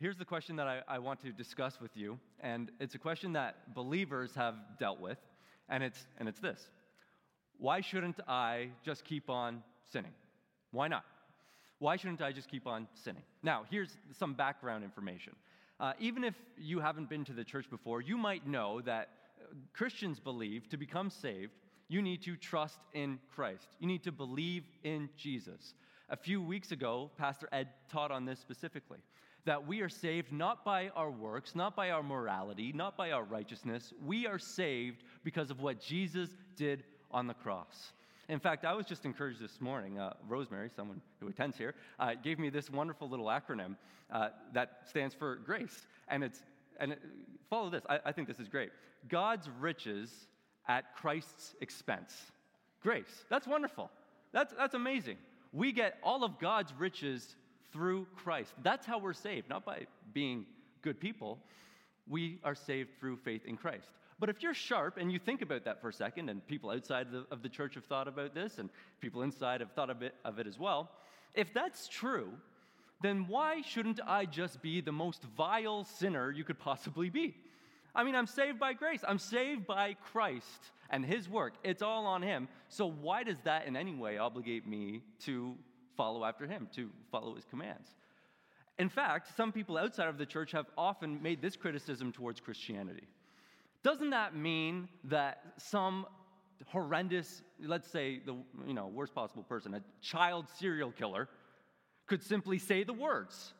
Here's 0.00 0.16
the 0.16 0.24
question 0.24 0.56
that 0.56 0.66
I, 0.66 0.80
I, 0.88 0.98
want 0.98 1.20
to 1.24 1.30
discuss 1.30 1.78
with 1.78 1.94
you, 1.94 2.18
and 2.40 2.70
it's 2.80 2.94
a 2.94 2.98
question 2.98 3.34
that 3.34 3.74
believers 3.74 4.34
have 4.34 4.54
dealt 4.78 4.98
with, 4.98 5.18
and 5.68 5.84
it's, 5.84 6.06
and 6.16 6.26
it's 6.26 6.40
this 6.40 6.68
Why 7.58 7.82
shouldn't 7.82 8.18
I 8.26 8.70
just 8.82 9.04
keep 9.04 9.28
on 9.28 9.62
sinning? 9.92 10.14
Why 10.70 10.88
not? 10.88 11.04
Why 11.80 11.96
shouldn't 11.96 12.22
I 12.22 12.32
just 12.32 12.50
keep 12.50 12.66
on 12.66 12.88
sinning? 12.94 13.22
Now, 13.42 13.66
here's 13.70 13.94
some 14.18 14.32
background 14.32 14.84
information. 14.84 15.34
Uh, 15.78 15.92
even 16.00 16.24
if 16.24 16.34
you 16.56 16.80
haven't 16.80 17.10
been 17.10 17.26
to 17.26 17.34
the 17.34 17.44
church 17.44 17.68
before, 17.68 18.00
you 18.00 18.16
might 18.16 18.46
know 18.46 18.80
that 18.80 19.10
Christians 19.74 20.18
believe 20.18 20.66
to 20.70 20.78
become 20.78 21.10
saved, 21.10 21.52
you 21.88 22.00
need 22.00 22.22
to 22.22 22.36
trust 22.36 22.78
in 22.94 23.18
Christ. 23.34 23.68
You 23.78 23.86
need 23.86 24.04
to 24.04 24.12
believe 24.12 24.64
in 24.82 25.10
Jesus. 25.18 25.74
A 26.08 26.16
few 26.16 26.40
weeks 26.40 26.72
ago, 26.72 27.10
Pastor 27.18 27.50
Ed 27.52 27.68
taught 27.92 28.10
on 28.10 28.24
this 28.24 28.40
specifically 28.40 29.00
that 29.44 29.66
we 29.66 29.80
are 29.80 29.88
saved 29.88 30.32
not 30.32 30.64
by 30.64 30.88
our 30.90 31.10
works, 31.10 31.54
not 31.54 31.74
by 31.74 31.90
our 31.90 32.02
morality, 32.02 32.72
not 32.72 32.96
by 32.96 33.10
our 33.12 33.24
righteousness. 33.24 33.92
We 34.04 34.26
are 34.26 34.38
saved 34.38 35.02
because 35.24 35.50
of 35.50 35.60
what 35.60 35.80
Jesus 35.80 36.30
did 36.56 36.84
on 37.10 37.26
the 37.26 37.34
cross. 37.34 37.92
In 38.28 38.38
fact, 38.38 38.64
I 38.64 38.74
was 38.74 38.86
just 38.86 39.04
encouraged 39.04 39.40
this 39.40 39.60
morning. 39.60 39.98
Uh, 39.98 40.12
Rosemary, 40.28 40.70
someone 40.74 41.00
who 41.18 41.28
attends 41.28 41.56
here, 41.56 41.74
uh, 41.98 42.12
gave 42.22 42.38
me 42.38 42.48
this 42.48 42.70
wonderful 42.70 43.08
little 43.08 43.26
acronym 43.26 43.76
uh, 44.12 44.28
that 44.52 44.82
stands 44.88 45.14
for 45.14 45.36
GRACE. 45.36 45.86
And 46.08 46.22
it's 46.22 46.42
and 46.78 46.92
it, 46.92 47.00
follow 47.48 47.70
this. 47.70 47.82
I, 47.88 47.98
I 48.06 48.12
think 48.12 48.26
this 48.26 48.40
is 48.40 48.48
great. 48.48 48.70
God's 49.08 49.48
riches 49.60 50.10
at 50.68 50.94
Christ's 50.96 51.54
expense. 51.60 52.14
Grace. 52.82 53.24
That's 53.28 53.46
wonderful. 53.46 53.90
That's, 54.32 54.54
that's 54.54 54.74
amazing. 54.74 55.18
We 55.52 55.72
get 55.72 55.98
all 56.02 56.24
of 56.24 56.38
God's 56.38 56.72
riches 56.78 57.36
through 57.72 58.06
Christ. 58.16 58.52
That's 58.62 58.86
how 58.86 58.98
we're 58.98 59.12
saved, 59.12 59.48
not 59.48 59.64
by 59.64 59.86
being 60.12 60.46
good 60.82 61.00
people. 61.00 61.38
We 62.08 62.40
are 62.44 62.54
saved 62.54 62.90
through 62.98 63.16
faith 63.18 63.44
in 63.46 63.56
Christ. 63.56 63.90
But 64.18 64.28
if 64.28 64.42
you're 64.42 64.54
sharp 64.54 64.98
and 64.98 65.10
you 65.10 65.18
think 65.18 65.40
about 65.40 65.64
that 65.64 65.80
for 65.80 65.88
a 65.88 65.92
second, 65.92 66.28
and 66.28 66.46
people 66.46 66.70
outside 66.70 67.06
of 67.06 67.12
the, 67.12 67.26
of 67.30 67.42
the 67.42 67.48
church 67.48 67.74
have 67.74 67.84
thought 67.84 68.08
about 68.08 68.34
this, 68.34 68.58
and 68.58 68.68
people 69.00 69.22
inside 69.22 69.60
have 69.60 69.72
thought 69.72 69.90
of 69.90 70.02
it, 70.02 70.14
of 70.24 70.38
it 70.38 70.46
as 70.46 70.58
well, 70.58 70.90
if 71.34 71.54
that's 71.54 71.88
true, 71.88 72.30
then 73.00 73.26
why 73.28 73.62
shouldn't 73.62 74.00
I 74.06 74.26
just 74.26 74.60
be 74.60 74.80
the 74.80 74.92
most 74.92 75.22
vile 75.36 75.84
sinner 75.84 76.30
you 76.30 76.44
could 76.44 76.58
possibly 76.58 77.08
be? 77.08 77.34
I 77.94 78.04
mean, 78.04 78.14
I'm 78.14 78.26
saved 78.26 78.58
by 78.58 78.74
grace. 78.74 79.00
I'm 79.06 79.18
saved 79.18 79.66
by 79.66 79.96
Christ 80.12 80.70
and 80.90 81.04
His 81.04 81.28
work. 81.28 81.54
It's 81.64 81.82
all 81.82 82.06
on 82.06 82.22
Him. 82.22 82.48
So, 82.68 82.90
why 82.90 83.24
does 83.24 83.38
that 83.44 83.66
in 83.66 83.76
any 83.76 83.94
way 83.94 84.18
obligate 84.18 84.66
me 84.66 85.02
to 85.20 85.56
follow 86.00 86.24
after 86.24 86.46
him, 86.46 86.66
to 86.74 86.88
follow 87.12 87.34
his 87.34 87.44
commands. 87.44 87.90
In 88.78 88.88
fact, 88.88 89.36
some 89.36 89.52
people 89.52 89.76
outside 89.76 90.08
of 90.08 90.16
the 90.16 90.24
church 90.24 90.52
have 90.52 90.64
often 90.78 91.22
made 91.22 91.42
this 91.42 91.56
criticism 91.56 92.10
towards 92.10 92.40
Christianity. 92.40 93.06
Doesn't 93.82 94.08
that 94.08 94.34
mean 94.34 94.88
that 95.04 95.42
some 95.58 96.06
horrendous, 96.68 97.42
let's 97.62 97.90
say 97.90 98.22
the 98.24 98.34
you 98.66 98.72
know, 98.72 98.86
worst 98.86 99.14
possible 99.14 99.42
person, 99.42 99.74
a 99.74 99.82
child 100.00 100.46
serial 100.58 100.90
killer, 100.90 101.28
could 102.06 102.22
simply 102.22 102.56
say 102.56 102.82
the 102.82 102.94
words 102.94 103.52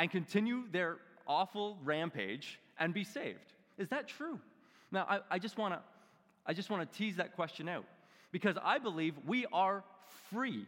and 0.00 0.10
continue 0.10 0.64
their 0.72 0.96
awful 1.28 1.78
rampage 1.84 2.58
and 2.80 2.92
be 2.92 3.04
saved? 3.04 3.52
Is 3.78 3.88
that 3.90 4.08
true? 4.08 4.40
Now, 4.90 5.06
I, 5.08 5.20
I 5.30 5.38
just 5.38 5.56
want 5.56 5.74
to 5.74 5.80
I 6.44 6.52
just 6.52 6.68
want 6.68 6.90
to 6.90 6.98
tease 6.98 7.16
that 7.18 7.36
question 7.36 7.68
out 7.68 7.84
because 8.32 8.56
I 8.60 8.78
believe 8.78 9.14
we 9.24 9.46
are 9.52 9.84
free 10.32 10.66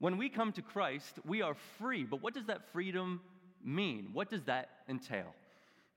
when 0.00 0.16
we 0.16 0.28
come 0.28 0.52
to 0.52 0.62
Christ, 0.62 1.18
we 1.24 1.42
are 1.42 1.56
free, 1.78 2.04
but 2.04 2.22
what 2.22 2.34
does 2.34 2.46
that 2.46 2.72
freedom 2.72 3.20
mean? 3.64 4.10
What 4.12 4.30
does 4.30 4.44
that 4.44 4.70
entail? 4.88 5.34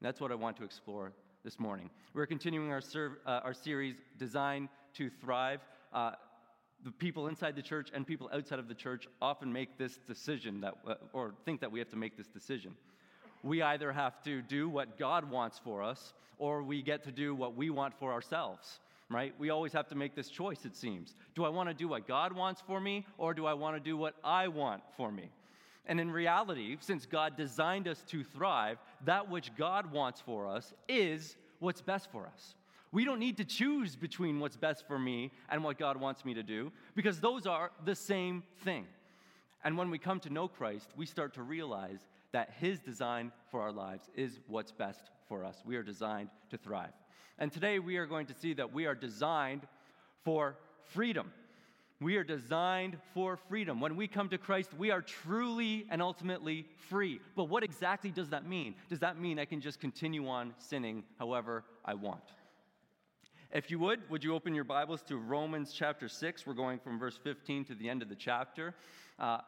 that's 0.02 0.19
what 0.19 0.31
I 0.31 0.35
want 0.35 0.57
to 0.57 0.63
explore 0.63 1.13
this 1.44 1.59
morning. 1.59 1.88
We're 2.16 2.25
continuing 2.25 2.72
our, 2.72 2.81
serv- 2.81 3.17
uh, 3.27 3.41
our 3.44 3.53
series, 3.53 3.97
Designed 4.17 4.69
to 4.95 5.11
Thrive. 5.22 5.59
Uh, 5.94 6.13
the 6.84 6.90
people 6.90 7.28
inside 7.28 7.56
the 7.56 7.61
church 7.61 7.90
and 7.94 8.07
people 8.07 8.28
outside 8.34 8.57
of 8.57 8.67
the 8.67 8.73
church 8.73 9.07
often 9.22 9.53
make 9.53 9.78
this 9.78 9.97
decision 9.97 10.61
that, 10.61 10.73
uh, 10.88 10.95
or 11.13 11.35
think 11.45 11.61
that 11.61 11.72
we 11.72 11.78
have 11.78 11.90
to 11.90 11.97
make 11.97 12.17
this 12.17 12.25
decision. 12.25 12.73
We 13.44 13.61
either 13.61 13.91
have 13.91 14.23
to 14.23 14.41
do 14.41 14.67
what 14.69 14.97
God 14.97 15.29
wants 15.29 15.59
for 15.63 15.84
us, 15.84 16.13
or 16.40 16.63
we 16.63 16.81
get 16.81 17.03
to 17.03 17.11
do 17.11 17.35
what 17.35 17.56
we 17.56 17.69
want 17.69 17.94
for 18.00 18.11
ourselves 18.11 18.79
right? 19.13 19.33
We 19.38 19.49
always 19.49 19.73
have 19.73 19.88
to 19.89 19.95
make 19.95 20.16
this 20.16 20.29
choice, 20.29 20.66
it 20.66 20.75
seems. 20.75 21.16
Do 21.35 21.45
I 21.45 21.49
want 21.49 21.69
to 21.69 21.73
do 21.73 21.88
what 21.88 22.07
God 22.07 22.33
wants 22.33 22.61
for 22.61 22.79
me, 22.79 23.05
or 23.17 23.33
do 23.33 23.45
I 23.45 23.53
want 23.53 23.75
to 23.75 23.79
do 23.79 23.97
what 23.97 24.16
I 24.23 24.47
want 24.47 24.83
for 24.97 25.11
me? 25.11 25.29
And 25.85 25.99
in 25.99 26.11
reality, 26.11 26.77
since 26.79 27.05
God 27.05 27.35
designed 27.35 27.88
us 27.88 28.03
to 28.09 28.23
thrive, 28.23 28.77
that 29.05 29.29
which 29.29 29.55
God 29.55 29.91
wants 29.91 30.22
for 30.22 30.47
us 30.47 30.73
is 30.88 31.35
what's 31.59 31.81
best 31.81 32.11
for 32.11 32.27
us. 32.27 32.55
We 32.91 33.05
don't 33.05 33.19
need 33.19 33.38
to 33.38 33.45
choose 33.45 33.95
between 33.95 34.39
what's 34.39 34.57
best 34.57 34.85
for 34.85 34.99
me 34.99 35.31
and 35.49 35.63
what 35.63 35.79
God 35.79 35.97
wants 35.97 36.25
me 36.25 36.33
to 36.33 36.43
do 36.43 36.72
because 36.93 37.19
those 37.19 37.47
are 37.47 37.72
the 37.85 37.95
same 37.95 38.43
thing. 38.63 38.85
And 39.63 39.78
when 39.78 39.89
we 39.89 39.97
come 39.97 40.19
to 40.22 40.29
know 40.29 40.47
Christ, 40.47 40.89
we 40.97 41.05
start 41.05 41.33
to 41.35 41.43
realize 41.43 41.99
that 42.33 42.53
His 42.59 42.79
design 42.79 43.31
for 43.49 43.61
our 43.61 43.72
lives 43.72 44.09
is 44.16 44.39
what's 44.47 44.72
best 44.72 45.09
for 45.28 45.43
us. 45.45 45.63
We 45.66 45.78
are 45.78 45.83
designed 45.83 46.29
to 46.49 46.57
thrive. 46.57 46.91
And 47.38 47.51
today 47.51 47.79
we 47.79 47.97
are 47.97 48.05
going 48.05 48.27
to 48.27 48.33
see 48.33 48.53
that 48.53 48.73
we 48.73 48.85
are 48.85 48.95
designed 48.95 49.67
for 50.23 50.55
freedom. 50.94 51.31
We 51.99 52.17
are 52.17 52.23
designed 52.23 52.97
for 53.13 53.38
freedom. 53.38 53.79
When 53.79 53.95
we 53.95 54.07
come 54.07 54.27
to 54.29 54.38
Christ, 54.39 54.72
we 54.75 54.89
are 54.89 55.01
truly 55.01 55.85
and 55.91 56.01
ultimately 56.01 56.66
free. 56.89 57.19
But 57.35 57.44
what 57.44 57.63
exactly 57.63 58.09
does 58.09 58.29
that 58.29 58.47
mean? 58.47 58.73
Does 58.89 58.99
that 58.99 59.19
mean 59.19 59.38
I 59.38 59.45
can 59.45 59.61
just 59.61 59.79
continue 59.79 60.27
on 60.27 60.55
sinning 60.57 61.03
however 61.19 61.63
I 61.85 61.94
want? 61.94 62.23
If 63.53 63.69
you 63.69 63.78
would, 63.79 64.09
would 64.09 64.23
you 64.23 64.33
open 64.33 64.55
your 64.55 64.63
Bibles 64.63 65.03
to 65.03 65.17
Romans 65.17 65.73
chapter 65.73 66.07
6? 66.07 66.47
We're 66.47 66.53
going 66.53 66.79
from 66.79 66.97
verse 66.97 67.19
15 67.22 67.66
to 67.66 67.75
the 67.75 67.89
end 67.89 68.01
of 68.01 68.09
the 68.09 68.16
chapter. 68.16 68.73
Uh, 69.19 69.39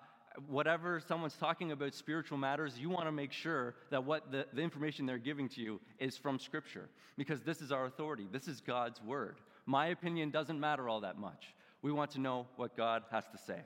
whatever 0.47 1.01
someone's 1.07 1.35
talking 1.35 1.71
about 1.71 1.93
spiritual 1.93 2.37
matters, 2.37 2.77
you 2.77 2.89
want 2.89 3.05
to 3.05 3.11
make 3.11 3.31
sure 3.31 3.75
that 3.89 4.03
what 4.03 4.31
the, 4.31 4.45
the 4.53 4.61
information 4.61 5.05
they're 5.05 5.17
giving 5.17 5.49
to 5.49 5.61
you 5.61 5.79
is 5.99 6.17
from 6.17 6.39
Scripture, 6.39 6.89
because 7.17 7.41
this 7.41 7.61
is 7.61 7.71
our 7.71 7.85
authority. 7.85 8.27
This 8.31 8.47
is 8.47 8.61
God's 8.61 9.01
Word. 9.01 9.37
My 9.65 9.87
opinion 9.87 10.31
doesn't 10.31 10.59
matter 10.59 10.89
all 10.89 11.01
that 11.01 11.17
much. 11.17 11.53
We 11.81 11.91
want 11.91 12.11
to 12.11 12.19
know 12.19 12.47
what 12.55 12.75
God 12.75 13.03
has 13.11 13.25
to 13.31 13.37
say. 13.37 13.59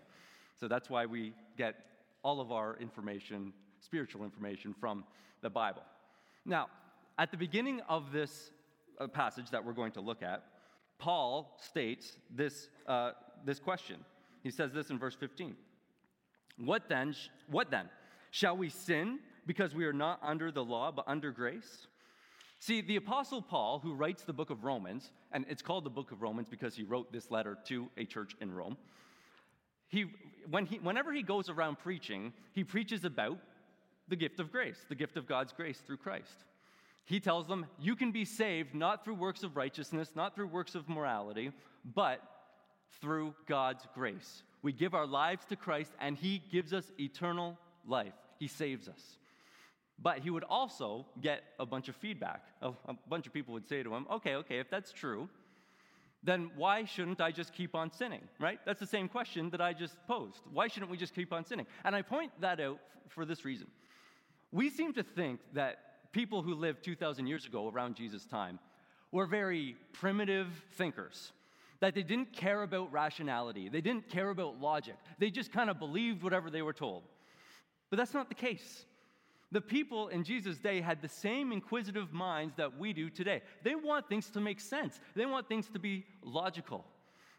So 0.60 0.68
that's 0.68 0.90
why 0.90 1.06
we 1.06 1.34
get 1.58 1.76
all 2.24 2.42
of 2.42 2.52
our 2.52 2.78
information, 2.78 3.54
spiritual 3.80 4.24
information, 4.24 4.76
from 4.80 5.04
the 5.42 5.50
Bible. 5.50 5.84
Now, 6.46 6.68
at 7.18 7.32
the 7.32 7.38
beginning 7.38 7.82
of 7.88 8.12
this 8.12 8.52
uh, 9.00 9.08
passage 9.08 9.52
that 9.52 9.64
we're 9.64 9.74
going 9.74 9.92
to 9.94 10.02
look 10.02 10.24
at, 10.24 10.44
Paul 10.98 11.58
states 11.62 12.18
this, 12.36 12.70
uh, 12.88 13.12
this 13.46 13.60
question. 13.60 13.98
He 14.44 14.50
says 14.50 14.74
this 14.74 14.90
in 14.90 14.98
verse 14.98 15.16
15. 15.16 15.56
What 16.58 16.90
then? 16.90 17.16
What 17.50 17.72
then? 17.72 17.90
Shall 18.32 18.58
we 18.58 18.70
sin 18.70 19.20
because 19.46 19.74
we 19.74 19.86
are 19.86 19.94
not 19.94 20.20
under 20.22 20.52
the 20.52 20.64
law 20.64 20.92
but 20.92 21.06
under 21.08 21.32
grace? 21.32 21.88
See, 22.60 22.82
the 22.82 22.96
Apostle 22.96 23.42
Paul, 23.42 23.80
who 23.80 23.94
writes 23.94 24.24
the 24.24 24.34
book 24.34 24.50
of 24.50 24.64
Romans, 24.64 25.12
and 25.32 25.46
it's 25.48 25.62
called 25.62 25.84
the 25.84 25.92
book 25.92 26.12
of 26.12 26.22
Romans 26.22 26.48
because 26.50 26.76
he 26.76 26.84
wrote 26.84 27.12
this 27.12 27.30
letter 27.30 27.58
to 27.66 27.90
a 27.98 28.06
church 28.06 28.36
in 28.42 28.52
Rome, 28.52 28.78
he, 29.90 30.06
when 30.50 30.66
he, 30.66 30.80
whenever 30.80 31.14
he 31.14 31.22
goes 31.22 31.50
around 31.50 31.78
preaching, 31.80 32.34
he 32.54 32.64
preaches 32.64 33.06
about 33.06 33.38
the 34.08 34.16
gift 34.16 34.40
of 34.40 34.52
grace, 34.52 34.78
the 34.90 34.96
gift 34.96 35.18
of 35.18 35.28
God's 35.28 35.54
grace 35.54 35.80
through 35.86 35.98
Christ. 35.98 36.46
He 37.06 37.20
tells 37.20 37.48
them, 37.48 37.66
You 37.80 37.96
can 37.96 38.12
be 38.12 38.26
saved 38.26 38.74
not 38.74 39.06
through 39.06 39.16
works 39.16 39.44
of 39.44 39.56
righteousness, 39.56 40.12
not 40.16 40.36
through 40.36 40.48
works 40.48 40.76
of 40.76 40.90
morality, 40.90 41.52
but 41.96 42.22
through 43.00 43.34
God's 43.48 43.88
grace. 43.94 44.44
We 44.62 44.74
give 44.74 44.94
our 44.94 45.08
lives 45.08 45.46
to 45.46 45.56
Christ, 45.56 45.92
and 46.00 46.18
He 46.18 46.42
gives 46.52 46.74
us 46.74 46.92
eternal 47.00 47.58
life. 47.86 48.14
He 48.40 48.48
saves 48.48 48.88
us. 48.88 49.18
But 50.00 50.20
he 50.20 50.30
would 50.30 50.44
also 50.44 51.06
get 51.22 51.44
a 51.60 51.66
bunch 51.66 51.90
of 51.90 51.96
feedback. 51.96 52.44
A, 52.62 52.72
bunch 53.10 53.26
of 53.26 53.34
people 53.34 53.54
would 53.54 53.68
say 53.68 53.82
to 53.82 53.96
him, 53.96 54.06
okay, 54.12 54.36
okay, 54.36 54.60
if 54.60 54.70
that's 54.70 54.92
true, 54.92 55.28
then 56.24 56.52
why 56.56 56.86
shouldn't 56.86 57.20
I 57.20 57.32
just 57.32 57.54
keep 57.54 57.74
on 57.74 57.92
sinning, 57.92 58.22
right? 58.40 58.60
That's 58.66 58.80
the 58.80 58.88
same 58.88 59.08
question 59.08 59.50
that 59.52 59.62
I 59.62 59.74
just 59.74 59.96
posed. 60.08 60.42
Why 60.52 60.68
shouldn't 60.68 60.92
we 60.92 60.98
just 60.98 61.16
keep 61.16 61.34
on 61.34 61.46
sinning? 61.46 61.66
And 61.84 61.96
I 61.96 62.02
point 62.02 62.32
that 62.42 62.60
out 62.60 62.80
for 63.08 63.26
this 63.26 63.44
reason. 63.44 63.68
We 64.52 64.70
seem 64.70 64.94
to 64.94 65.04
think 65.04 65.40
that 65.54 66.12
people 66.12 66.42
who 66.44 66.54
lived 66.54 66.84
2,000 66.84 67.26
years 67.26 67.46
ago 67.46 67.70
around 67.70 67.96
Jesus' 67.96 68.26
time 68.26 68.60
were 69.12 69.26
very 69.26 69.76
primitive 69.94 70.48
thinkers 70.76 71.32
that 71.80 71.96
they 71.96 72.04
didn't 72.04 72.34
care 72.34 72.64
about 72.64 72.92
rationality, 72.92 73.70
they 73.70 73.82
didn't 73.82 74.10
care 74.10 74.30
about 74.30 74.60
logic, 74.60 74.96
they 75.20 75.30
just 75.30 75.52
kind 75.52 75.70
of 75.70 75.80
believed 75.80 76.24
whatever 76.24 76.50
they 76.50 76.62
were 76.62 76.74
told. 76.74 77.04
But 77.90 77.98
that's 77.98 78.14
not 78.14 78.30
the 78.30 78.36
case. 78.36 78.86
The 79.52 79.62
people 79.62 80.10
in 80.10 80.24
Jesus' 80.24 80.58
day 80.58 80.82
had 80.82 81.02
the 81.02 81.08
same 81.08 81.54
inquisitive 81.54 82.12
minds 82.12 82.56
that 82.58 82.78
we 82.78 82.92
do 82.92 83.10
today. 83.10 83.42
They 83.64 83.76
want 83.76 84.10
things 84.10 84.30
to 84.32 84.42
make 84.42 84.60
sense, 84.60 85.00
they 85.16 85.26
want 85.26 85.48
things 85.48 85.70
to 85.70 85.80
be 85.80 86.06
logical. 86.22 86.86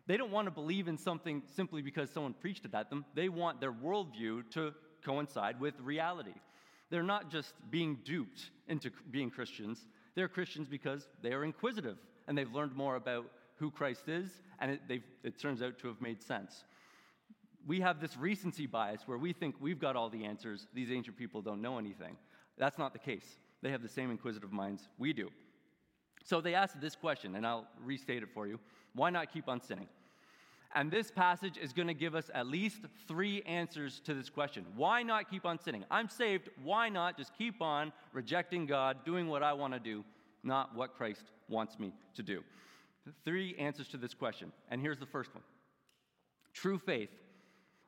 They 0.07 0.17
don't 0.17 0.31
want 0.31 0.47
to 0.47 0.51
believe 0.51 0.89
in 0.89 0.97
something 0.97 1.43
simply 1.55 1.83
because 1.83 2.09
someone 2.09 2.33
preached 2.33 2.65
it 2.65 2.75
at 2.75 2.89
them. 2.89 3.05
They 3.15 3.29
want 3.29 3.61
their 3.61 3.73
worldview 3.73 4.51
to 4.53 4.73
coincide 5.05 5.61
with 5.61 5.79
reality. 5.81 6.33
They're 6.89 7.03
not 7.03 7.31
just 7.31 7.53
being 7.71 7.99
duped 8.05 8.49
into 8.69 8.91
being 9.11 9.29
Christians, 9.29 9.87
they're 10.15 10.29
Christians 10.29 10.67
because 10.67 11.09
they 11.23 11.33
are 11.33 11.45
inquisitive 11.45 11.99
and 12.27 12.37
they've 12.37 12.53
learned 12.53 12.75
more 12.75 12.97
about 12.97 13.27
who 13.59 13.71
Christ 13.71 14.09
is, 14.09 14.31
and 14.61 14.73
it, 14.73 15.03
it 15.23 15.39
turns 15.39 15.63
out 15.63 15.79
to 15.81 15.89
have 15.89 16.01
made 16.01 16.23
sense. 16.23 16.65
We 17.67 17.81
have 17.81 18.01
this 18.01 18.17
recency 18.17 18.67
bias 18.67 19.03
where 19.07 19.19
we 19.19 19.33
think 19.33 19.57
we've 19.61 19.81
got 19.81 19.97
all 19.97 20.09
the 20.09 20.25
answers, 20.25 20.69
these 20.73 20.91
ancient 20.91 21.17
people 21.17 21.43
don't 21.43 21.61
know 21.61 21.79
anything. 21.79 22.17
That's 22.57 22.79
not 22.79 22.93
the 22.93 22.99
case. 22.99 23.37
They 23.63 23.71
have 23.71 23.83
the 23.83 23.89
same 23.89 24.11
inquisitive 24.11 24.53
minds 24.53 24.89
we 24.99 25.13
do. 25.13 25.29
So 26.25 26.41
they 26.41 26.55
asked 26.55 26.81
this 26.81 26.95
question, 26.95 27.35
and 27.37 27.47
I'll 27.47 27.67
restate 27.85 28.23
it 28.23 28.29
for 28.33 28.47
you 28.47 28.59
why 28.95 29.11
not 29.11 29.33
keep 29.33 29.49
on 29.49 29.61
sinning? 29.61 29.87
And 30.75 30.91
this 30.91 31.11
passage 31.11 31.57
is 31.57 31.73
going 31.73 31.89
to 31.89 31.95
give 31.95 32.15
us 32.15 32.31
at 32.35 32.47
least 32.47 32.81
three 33.07 33.43
answers 33.43 34.01
to 34.05 34.13
this 34.13 34.29
question. 34.29 34.67
Why 34.77 35.03
not 35.03 35.31
keep 35.31 35.47
on 35.47 35.59
sinning? 35.59 35.85
I'm 35.91 36.09
saved. 36.09 36.51
Why 36.63 36.89
not 36.89 37.17
just 37.17 37.33
keep 37.37 37.63
on 37.63 37.93
rejecting 38.13 38.67
God, 38.67 39.05
doing 39.05 39.29
what 39.29 39.43
I 39.43 39.53
want 39.53 39.73
to 39.73 39.81
do, 39.81 40.05
not 40.43 40.75
what 40.75 40.95
Christ 40.95 41.25
wants 41.49 41.79
me 41.79 41.95
to 42.15 42.23
do? 42.23 42.43
Three 43.25 43.55
answers 43.57 43.89
to 43.89 43.97
this 43.97 44.15
question. 44.15 44.53
And 44.71 44.81
here's 44.81 44.99
the 44.99 45.07
first 45.07 45.35
one 45.35 45.45
True 46.53 46.79
faith 46.79 47.11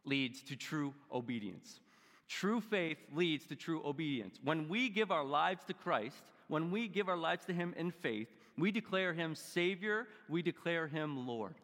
leads 0.05 0.43
to 0.45 0.57
true 0.57 0.95
obedience. 1.13 1.81
True 2.29 2.61
faith 2.61 2.99
leads 3.13 3.47
to 3.47 3.57
true 3.57 3.83
obedience. 3.85 4.39
When 4.45 4.69
we 4.69 4.89
give 4.89 5.11
our 5.11 5.25
lives 5.25 5.65
to 5.65 5.75
Christ, 5.75 6.23
when 6.49 6.71
we 6.71 6.87
give 6.87 7.09
our 7.09 7.17
lives 7.17 7.45
to 7.47 7.53
Him 7.53 7.75
in 7.77 7.91
faith, 7.91 8.29
we 8.57 8.71
declare 8.71 9.13
Him 9.13 9.35
Savior, 9.35 10.07
we 10.29 10.43
declare 10.43 10.87
Him 10.87 11.27
Lord. 11.27 11.55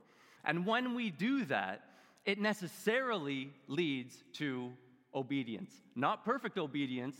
And 0.44 0.66
when 0.66 0.94
we 0.94 1.10
do 1.10 1.44
that, 1.46 1.82
it 2.24 2.40
necessarily 2.40 3.52
leads 3.68 4.24
to 4.34 4.72
obedience. 5.14 5.72
Not 5.94 6.24
perfect 6.24 6.58
obedience, 6.58 7.16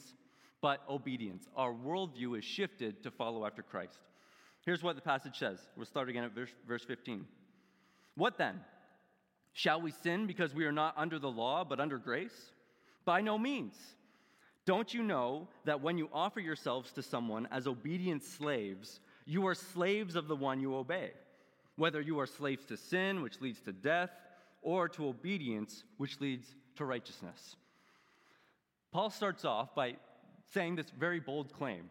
but 0.61 0.83
obedience. 0.89 1.47
Our 1.57 1.73
worldview 1.73 2.39
is 2.39 2.45
shifted 2.45 3.03
to 3.05 3.11
follow 3.11 3.47
after 3.47 3.63
Christ. 3.63 3.99
Here's 4.67 4.83
what 4.83 4.97
the 4.97 5.03
passage 5.03 5.39
says. 5.39 5.59
We'll 5.77 5.87
start 5.87 6.11
again 6.11 6.25
at 6.25 6.35
verse, 6.35 6.51
verse 6.69 6.85
15. 6.85 7.25
What 8.17 8.37
then? 8.37 8.61
Shall 9.55 9.81
we 9.81 9.91
sin 9.91 10.27
because 10.27 10.55
we 10.55 10.67
are 10.67 10.73
not 10.73 10.93
under 10.99 11.19
the 11.19 11.31
law, 11.31 11.65
but 11.65 11.81
under 11.81 11.97
grace? 11.97 12.53
By 13.07 13.23
no 13.23 13.39
means. 13.39 13.75
Don't 14.67 14.93
you 14.93 15.03
know 15.03 15.49
that 15.65 15.81
when 15.81 15.97
you 15.97 16.11
offer 16.13 16.41
yourselves 16.41 16.93
to 16.93 17.03
someone 17.03 17.49
as 17.51 17.67
obedient 17.67 18.23
slaves, 18.23 19.01
you 19.25 19.47
are 19.47 19.55
slaves 19.55 20.17
of 20.17 20.29
the 20.29 20.37
one 20.37 20.61
you 20.61 20.75
obey? 20.75 21.13
whether 21.77 22.01
you 22.01 22.19
are 22.19 22.27
slaves 22.27 22.65
to 22.67 22.77
sin, 22.77 23.23
which 23.23 23.41
leads 23.41 23.61
to 23.61 23.73
death, 23.73 24.11
or 24.63 24.89
to 24.89 25.07
obedience, 25.07 25.85
which 25.99 26.21
leads 26.21 26.55
to 26.75 26.85
righteousness. 26.85 27.57
Paul 28.93 29.11
starts 29.11 29.45
off 29.45 29.75
by 29.75 29.97
saying 30.53 30.77
this 30.77 30.91
very 30.99 31.21
bold 31.21 31.53
claim. 31.53 31.91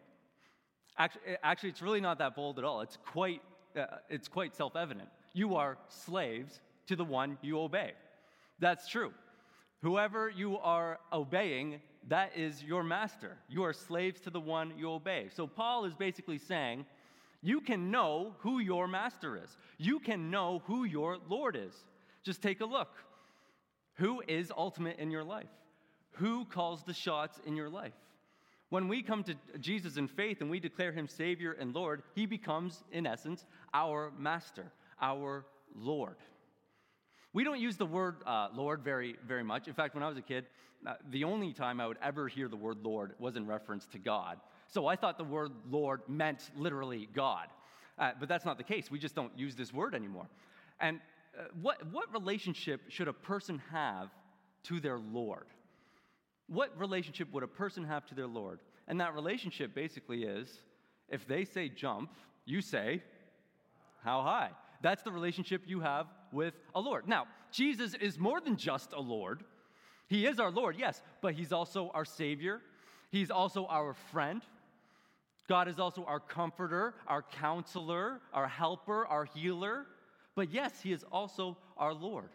Actually, 0.98 1.36
actually 1.42 1.68
it's 1.68 1.82
really 1.82 2.00
not 2.00 2.18
that 2.18 2.34
bold 2.34 2.58
at 2.58 2.64
all. 2.64 2.80
It's 2.80 2.98
quite, 3.12 3.42
uh, 3.78 3.84
it's 4.08 4.28
quite 4.28 4.54
self 4.54 4.76
evident. 4.76 5.08
You 5.32 5.56
are 5.56 5.78
slaves 5.88 6.60
to 6.86 6.96
the 6.96 7.04
one 7.04 7.38
you 7.42 7.60
obey. 7.60 7.92
That's 8.58 8.88
true. 8.88 9.12
Whoever 9.82 10.30
you 10.30 10.58
are 10.58 10.98
obeying, 11.12 11.80
that 12.08 12.32
is 12.36 12.62
your 12.62 12.82
master. 12.82 13.36
You 13.48 13.64
are 13.64 13.72
slaves 13.72 14.20
to 14.22 14.30
the 14.30 14.40
one 14.40 14.72
you 14.76 14.90
obey. 14.90 15.28
So 15.34 15.46
Paul 15.46 15.84
is 15.84 15.94
basically 15.94 16.38
saying, 16.38 16.86
you 17.42 17.60
can 17.60 17.90
know 17.90 18.34
who 18.38 18.58
your 18.58 18.88
master 18.88 19.36
is. 19.36 19.56
You 19.78 20.00
can 20.00 20.30
know 20.30 20.62
who 20.66 20.84
your 20.84 21.18
Lord 21.28 21.56
is. 21.56 21.74
Just 22.22 22.42
take 22.42 22.60
a 22.60 22.64
look. 22.64 22.88
Who 23.94 24.22
is 24.26 24.50
ultimate 24.56 24.98
in 24.98 25.10
your 25.10 25.24
life? 25.24 25.46
Who 26.12 26.44
calls 26.46 26.82
the 26.82 26.94
shots 26.94 27.38
in 27.44 27.56
your 27.56 27.68
life? 27.68 27.92
When 28.68 28.88
we 28.88 29.02
come 29.02 29.22
to 29.24 29.34
Jesus 29.60 29.96
in 29.96 30.08
faith 30.08 30.40
and 30.40 30.50
we 30.50 30.58
declare 30.58 30.92
him 30.92 31.06
Savior 31.06 31.52
and 31.52 31.74
Lord, 31.74 32.02
he 32.14 32.26
becomes, 32.26 32.82
in 32.90 33.06
essence, 33.06 33.46
our 33.72 34.12
master, 34.18 34.72
our 35.00 35.46
Lord. 35.74 36.16
We 37.32 37.44
don't 37.44 37.60
use 37.60 37.76
the 37.76 37.86
word 37.86 38.16
uh, 38.26 38.48
Lord 38.54 38.82
very, 38.82 39.16
very 39.26 39.44
much. 39.44 39.68
In 39.68 39.74
fact, 39.74 39.94
when 39.94 40.02
I 40.02 40.08
was 40.08 40.16
a 40.16 40.22
kid, 40.22 40.46
uh, 40.86 40.94
the 41.10 41.24
only 41.24 41.52
time 41.52 41.80
I 41.80 41.86
would 41.86 41.98
ever 42.02 42.28
hear 42.28 42.48
the 42.48 42.56
word 42.56 42.78
Lord 42.82 43.14
was 43.18 43.36
in 43.36 43.46
reference 43.46 43.86
to 43.88 43.98
God. 43.98 44.38
So 44.68 44.86
I 44.86 44.96
thought 44.96 45.16
the 45.16 45.24
word 45.24 45.52
Lord 45.70 46.00
meant 46.08 46.50
literally 46.56 47.08
God. 47.14 47.48
Uh, 47.98 48.12
but 48.18 48.28
that's 48.28 48.44
not 48.44 48.58
the 48.58 48.64
case. 48.64 48.90
We 48.90 48.98
just 48.98 49.14
don't 49.14 49.36
use 49.38 49.54
this 49.54 49.72
word 49.72 49.94
anymore. 49.94 50.28
And 50.80 51.00
uh, 51.38 51.44
what, 51.60 51.86
what 51.92 52.12
relationship 52.12 52.80
should 52.88 53.08
a 53.08 53.12
person 53.12 53.62
have 53.70 54.10
to 54.64 54.80
their 54.80 54.98
Lord? 54.98 55.46
What 56.48 56.78
relationship 56.78 57.32
would 57.32 57.42
a 57.42 57.48
person 57.48 57.84
have 57.84 58.06
to 58.06 58.14
their 58.14 58.26
Lord? 58.26 58.60
And 58.88 59.00
that 59.00 59.14
relationship 59.14 59.74
basically 59.74 60.24
is 60.24 60.62
if 61.08 61.26
they 61.26 61.44
say 61.44 61.68
jump, 61.68 62.10
you 62.44 62.60
say, 62.60 63.02
how 64.02 64.22
high? 64.22 64.50
That's 64.82 65.02
the 65.02 65.10
relationship 65.10 65.62
you 65.66 65.80
have 65.80 66.06
with 66.32 66.54
a 66.74 66.80
Lord. 66.80 67.08
Now, 67.08 67.26
Jesus 67.50 67.94
is 67.94 68.18
more 68.18 68.40
than 68.40 68.56
just 68.56 68.92
a 68.92 69.00
Lord. 69.00 69.42
He 70.08 70.26
is 70.26 70.38
our 70.38 70.50
Lord, 70.50 70.76
yes, 70.78 71.02
but 71.20 71.34
He's 71.34 71.52
also 71.52 71.90
our 71.94 72.04
Savior. 72.04 72.60
He's 73.10 73.30
also 73.30 73.66
our 73.66 73.94
friend. 73.94 74.42
God 75.48 75.68
is 75.68 75.78
also 75.78 76.04
our 76.04 76.20
comforter, 76.20 76.94
our 77.06 77.22
counselor, 77.22 78.20
our 78.32 78.48
helper, 78.48 79.06
our 79.06 79.24
healer. 79.24 79.86
But 80.34 80.52
yes, 80.52 80.80
He 80.82 80.92
is 80.92 81.04
also 81.10 81.56
our 81.76 81.94
Lord. 81.94 82.30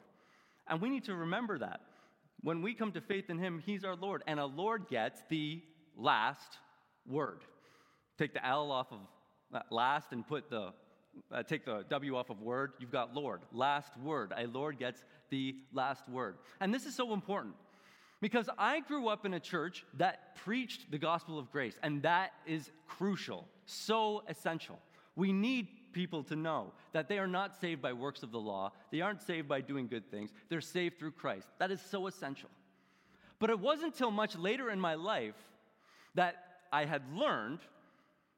And 0.67 0.81
we 0.81 0.89
need 0.89 1.05
to 1.05 1.15
remember 1.15 1.57
that. 1.59 1.81
When 2.43 2.61
we 2.61 2.73
come 2.73 2.91
to 2.93 3.01
faith 3.01 3.29
in 3.29 3.37
Him, 3.37 3.61
He's 3.65 3.83
our 3.83 3.95
Lord. 3.95 4.23
And 4.27 4.39
a 4.39 4.45
Lord 4.45 4.87
gets 4.89 5.21
the 5.29 5.61
last 5.95 6.57
word. 7.07 7.41
Take 8.17 8.33
the 8.33 8.45
L 8.45 8.71
off 8.71 8.91
of 8.91 8.99
last 9.69 10.11
and 10.11 10.27
put 10.27 10.49
the, 10.49 10.73
uh, 11.31 11.43
take 11.43 11.65
the 11.65 11.85
W 11.89 12.15
off 12.15 12.29
of 12.29 12.41
word. 12.41 12.73
You've 12.79 12.91
got 12.91 13.13
Lord. 13.13 13.41
Last 13.51 13.97
word. 13.97 14.33
A 14.37 14.47
Lord 14.47 14.79
gets 14.79 15.03
the 15.29 15.55
last 15.73 16.07
word. 16.09 16.37
And 16.59 16.73
this 16.73 16.85
is 16.85 16.95
so 16.95 17.13
important 17.13 17.55
because 18.21 18.49
I 18.57 18.79
grew 18.81 19.07
up 19.07 19.25
in 19.25 19.33
a 19.33 19.39
church 19.39 19.83
that 19.97 20.35
preached 20.35 20.91
the 20.91 20.97
gospel 20.97 21.39
of 21.39 21.51
grace, 21.51 21.77
and 21.81 22.01
that 22.03 22.33
is 22.45 22.69
crucial, 22.87 23.47
so 23.65 24.23
essential. 24.27 24.79
We 25.15 25.33
need 25.33 25.67
people 25.91 26.23
to 26.23 26.35
know 26.35 26.73
that 26.93 27.07
they 27.07 27.19
are 27.19 27.27
not 27.27 27.59
saved 27.59 27.81
by 27.81 27.93
works 27.93 28.23
of 28.23 28.31
the 28.31 28.39
law, 28.39 28.71
they 28.91 29.01
aren't 29.01 29.21
saved 29.21 29.47
by 29.47 29.61
doing 29.61 29.87
good 29.87 30.09
things, 30.09 30.31
they're 30.49 30.61
saved 30.61 30.99
through 30.99 31.11
Christ. 31.11 31.47
That 31.59 31.71
is 31.71 31.81
so 31.81 32.07
essential. 32.07 32.49
But 33.39 33.49
it 33.49 33.59
wasn't 33.59 33.93
until 33.93 34.11
much 34.11 34.35
later 34.37 34.69
in 34.69 34.79
my 34.79 34.95
life 34.95 35.35
that 36.15 36.35
I 36.71 36.85
had 36.85 37.01
learned 37.13 37.59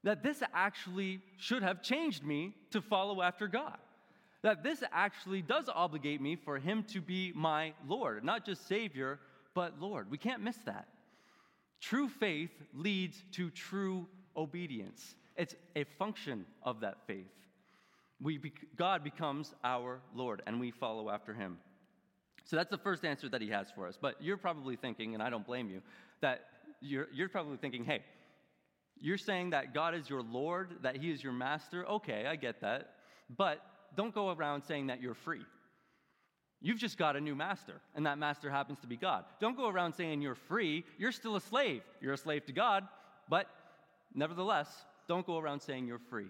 that 0.03 0.23
this 0.23 0.43
actually 0.53 1.21
should 1.37 1.63
have 1.63 1.81
changed 1.81 2.23
me 2.23 2.53
to 2.71 2.81
follow 2.81 3.21
after 3.21 3.47
God. 3.47 3.77
That 4.41 4.63
this 4.63 4.83
actually 4.91 5.41
does 5.41 5.69
obligate 5.73 6.21
me 6.21 6.35
for 6.35 6.57
Him 6.57 6.83
to 6.89 7.01
be 7.01 7.31
my 7.33 7.73
Lord, 7.87 8.23
not 8.23 8.45
just 8.45 8.67
Savior, 8.67 9.19
but 9.53 9.79
Lord. 9.79 10.11
We 10.11 10.17
can't 10.17 10.43
miss 10.43 10.57
that. 10.65 10.87
True 11.79 12.09
faith 12.09 12.51
leads 12.73 13.23
to 13.33 13.49
true 13.49 14.07
obedience, 14.35 15.15
it's 15.35 15.55
a 15.75 15.83
function 15.83 16.45
of 16.63 16.79
that 16.79 16.97
faith. 17.05 17.31
We 18.23 18.37
be, 18.37 18.53
God 18.77 19.03
becomes 19.03 19.53
our 19.63 19.99
Lord, 20.15 20.41
and 20.47 20.59
we 20.59 20.71
follow 20.71 21.09
after 21.09 21.33
him. 21.33 21.57
So 22.45 22.55
that's 22.55 22.69
the 22.69 22.77
first 22.77 23.03
answer 23.03 23.27
that 23.29 23.41
he 23.41 23.49
has 23.49 23.67
for 23.75 23.87
us. 23.87 23.97
But 24.01 24.15
you're 24.21 24.37
probably 24.37 24.75
thinking, 24.77 25.13
and 25.13 25.21
I 25.21 25.29
don't 25.29 25.45
blame 25.45 25.69
you, 25.69 25.81
that 26.21 26.45
you're, 26.81 27.07
you're 27.13 27.29
probably 27.29 27.57
thinking, 27.57 27.83
hey, 27.83 28.03
you're 28.99 29.17
saying 29.17 29.49
that 29.49 29.73
God 29.73 29.93
is 29.93 30.09
your 30.09 30.21
Lord, 30.21 30.75
that 30.83 30.95
he 30.95 31.11
is 31.11 31.21
your 31.21 31.33
master. 31.33 31.85
Okay, 31.85 32.25
I 32.25 32.37
get 32.37 32.61
that. 32.61 32.91
But 33.37 33.59
don't 33.95 34.15
go 34.15 34.29
around 34.29 34.63
saying 34.63 34.87
that 34.87 35.01
you're 35.01 35.13
free. 35.13 35.45
You've 36.61 36.79
just 36.79 36.97
got 36.97 37.17
a 37.17 37.21
new 37.21 37.35
master, 37.35 37.81
and 37.93 38.05
that 38.05 38.17
master 38.17 38.49
happens 38.49 38.79
to 38.79 38.87
be 38.87 38.95
God. 38.95 39.25
Don't 39.41 39.57
go 39.57 39.67
around 39.67 39.93
saying 39.93 40.21
you're 40.21 40.35
free. 40.35 40.85
You're 40.97 41.11
still 41.11 41.35
a 41.35 41.41
slave. 41.41 41.81
You're 41.99 42.13
a 42.13 42.17
slave 42.17 42.45
to 42.45 42.53
God, 42.53 42.87
but 43.29 43.47
nevertheless, 44.15 44.69
don't 45.09 45.25
go 45.25 45.37
around 45.37 45.61
saying 45.61 45.87
you're 45.87 45.99
free. 46.09 46.27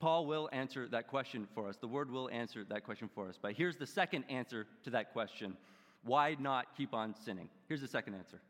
Paul 0.00 0.26
will 0.26 0.48
answer 0.52 0.86
that 0.88 1.08
question 1.08 1.48
for 1.54 1.68
us. 1.68 1.76
The 1.76 1.88
word 1.88 2.10
will 2.10 2.30
answer 2.30 2.64
that 2.68 2.84
question 2.84 3.08
for 3.14 3.28
us. 3.28 3.38
But 3.40 3.54
here's 3.54 3.76
the 3.76 3.86
second 3.86 4.24
answer 4.28 4.66
to 4.84 4.90
that 4.90 5.12
question 5.12 5.56
why 6.04 6.36
not 6.38 6.76
keep 6.76 6.94
on 6.94 7.14
sinning? 7.14 7.48
Here's 7.66 7.80
the 7.80 7.88
second 7.88 8.14
answer 8.14 8.40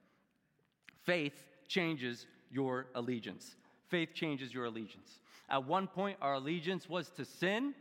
faith 1.05 1.45
changes 1.67 2.27
your 2.51 2.87
allegiance. 2.95 3.57
Faith 3.89 4.11
changes 4.15 4.53
your 4.53 4.67
allegiance. 4.67 5.21
At 5.49 5.67
one 5.67 5.87
point, 5.87 6.19
our 6.21 6.35
allegiance 6.35 6.89
was 6.89 7.09
to 7.11 7.25
sin 7.25 7.75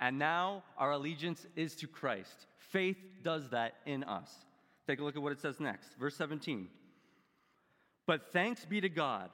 and 0.00 0.18
now 0.18 0.62
our 0.76 0.92
allegiance 0.92 1.46
is 1.56 1.74
to 1.76 1.86
Christ. 1.86 2.46
Faith 2.58 2.98
does 3.22 3.48
that 3.50 3.74
in 3.86 4.04
us. 4.04 4.30
Take 4.86 5.00
a 5.00 5.04
look 5.04 5.16
at 5.16 5.22
what 5.22 5.32
it 5.32 5.40
says 5.40 5.60
next. 5.60 5.94
Verse 5.98 6.16
17. 6.16 6.68
But 8.06 8.32
thanks 8.32 8.64
be 8.64 8.80
to 8.80 8.88
God 8.88 9.30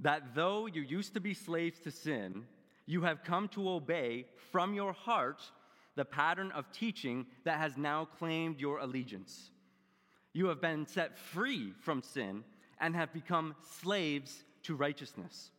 that 0.00 0.34
though 0.34 0.66
you 0.66 0.82
used 0.82 1.14
to 1.14 1.20
be 1.20 1.34
slaves 1.34 1.78
to 1.80 1.90
sin, 1.90 2.44
you 2.86 3.02
have 3.02 3.24
come 3.24 3.48
to 3.48 3.68
obey 3.68 4.26
from 4.52 4.74
your 4.74 4.92
heart 4.92 5.42
the 5.96 6.04
pattern 6.04 6.52
of 6.52 6.70
teaching 6.72 7.26
that 7.44 7.58
has 7.58 7.76
now 7.76 8.04
claimed 8.18 8.60
your 8.60 8.78
allegiance. 8.78 9.50
You 10.32 10.46
have 10.48 10.60
been 10.60 10.86
set 10.86 11.18
free 11.18 11.72
from 11.80 12.02
sin 12.02 12.44
and 12.80 12.94
have 12.94 13.12
become 13.12 13.54
slaves 13.80 14.44
to 14.64 14.76
righteousness. 14.76 15.50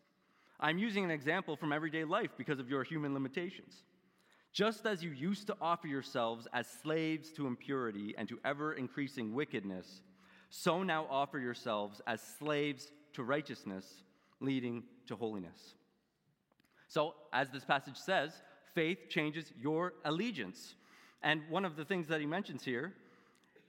I'm 0.59 0.77
using 0.77 1.03
an 1.03 1.11
example 1.11 1.55
from 1.55 1.73
everyday 1.73 2.03
life 2.03 2.31
because 2.37 2.59
of 2.59 2.69
your 2.69 2.83
human 2.83 3.13
limitations. 3.13 3.83
Just 4.53 4.85
as 4.85 5.03
you 5.03 5.11
used 5.11 5.47
to 5.47 5.57
offer 5.61 5.87
yourselves 5.87 6.47
as 6.53 6.67
slaves 6.81 7.31
to 7.33 7.45
impurity 7.47 8.15
and 8.17 8.27
to 8.29 8.39
ever 8.45 8.73
increasing 8.73 9.33
wickedness, 9.33 10.01
so 10.49 10.83
now 10.83 11.05
offer 11.09 11.37
yourselves 11.37 12.01
as 12.07 12.21
slaves 12.39 12.91
to 13.13 13.23
righteousness, 13.23 14.03
leading 14.39 14.83
to 15.07 15.15
holiness. 15.15 15.75
So, 16.87 17.15
as 17.33 17.49
this 17.49 17.65
passage 17.65 17.97
says, 17.97 18.31
faith 18.73 19.09
changes 19.09 19.51
your 19.59 19.93
allegiance. 20.05 20.75
And 21.21 21.41
one 21.49 21.65
of 21.65 21.75
the 21.75 21.85
things 21.85 22.07
that 22.07 22.19
he 22.19 22.25
mentions 22.25 22.63
here 22.63 22.93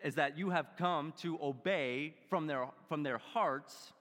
is 0.04 0.14
that 0.14 0.38
you 0.38 0.50
have 0.50 0.66
come 0.78 1.12
to 1.18 1.38
obey 1.42 2.14
from 2.28 2.46
their, 2.46 2.66
from 2.88 3.02
their 3.02 3.18
hearts 3.18 3.92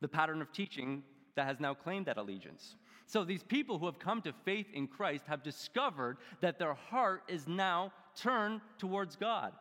the 0.00 0.08
pattern 0.08 0.40
of 0.40 0.52
teaching 0.52 1.02
that 1.34 1.46
has 1.46 1.60
now 1.60 1.74
claimed 1.74 2.06
that 2.06 2.16
allegiance. 2.16 2.76
So 3.06 3.24
these 3.24 3.42
people 3.42 3.78
who 3.78 3.86
have 3.86 3.98
come 3.98 4.22
to 4.22 4.32
faith 4.44 4.66
in 4.72 4.86
Christ 4.86 5.24
have 5.26 5.42
discovered 5.42 6.16
that 6.40 6.58
their 6.58 6.74
heart 6.74 7.24
is 7.28 7.46
now 7.46 7.92
turned 8.16 8.60
towards 8.78 9.16
God. 9.16 9.52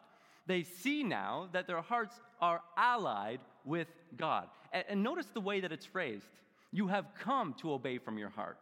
They 0.47 0.63
see 0.63 1.03
now 1.03 1.49
that 1.51 1.67
their 1.67 1.81
hearts 1.81 2.19
are 2.39 2.61
allied 2.77 3.39
with 3.65 3.87
God. 4.17 4.47
And, 4.71 5.03
notice 5.03 5.27
the 5.27 5.41
way 5.41 5.59
that 5.61 5.71
it's 5.71 5.85
phrased. 5.85 6.27
You 6.71 6.87
have 6.87 7.05
come 7.19 7.53
to 7.61 7.73
obey 7.73 7.97
from 7.97 8.17
your 8.17 8.29
heart. 8.29 8.59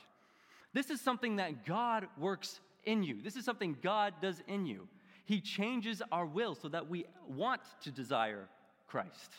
This 0.73 0.89
is 0.89 1.01
something 1.01 1.37
that 1.37 1.65
God 1.65 2.07
works 2.17 2.59
in 2.85 3.03
you. 3.03 3.21
This 3.21 3.35
is 3.35 3.45
something 3.45 3.77
God 3.81 4.13
does 4.21 4.41
in 4.47 4.65
you. 4.65 4.87
He 5.25 5.41
changes 5.41 6.01
our 6.11 6.25
will 6.25 6.55
so 6.55 6.69
that 6.69 6.89
we 6.89 7.05
want 7.27 7.61
to 7.83 7.91
desire 7.91 8.47
Christ. 8.87 9.31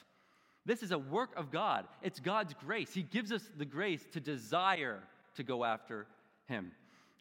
This 0.67 0.83
is 0.83 0.93
a 0.93 0.99
work 0.99 1.31
of 1.37 1.51
God. 1.51 1.87
It's 2.03 2.21
God's 2.21 2.55
grace. 2.55 2.93
He 2.93 3.03
gives 3.03 3.33
us 3.33 3.43
the 3.57 3.65
grace 3.65 4.05
to 4.13 4.21
desire 4.21 5.03
to 5.35 5.43
go 5.43 5.65
after 5.65 6.07
Him. 6.47 6.73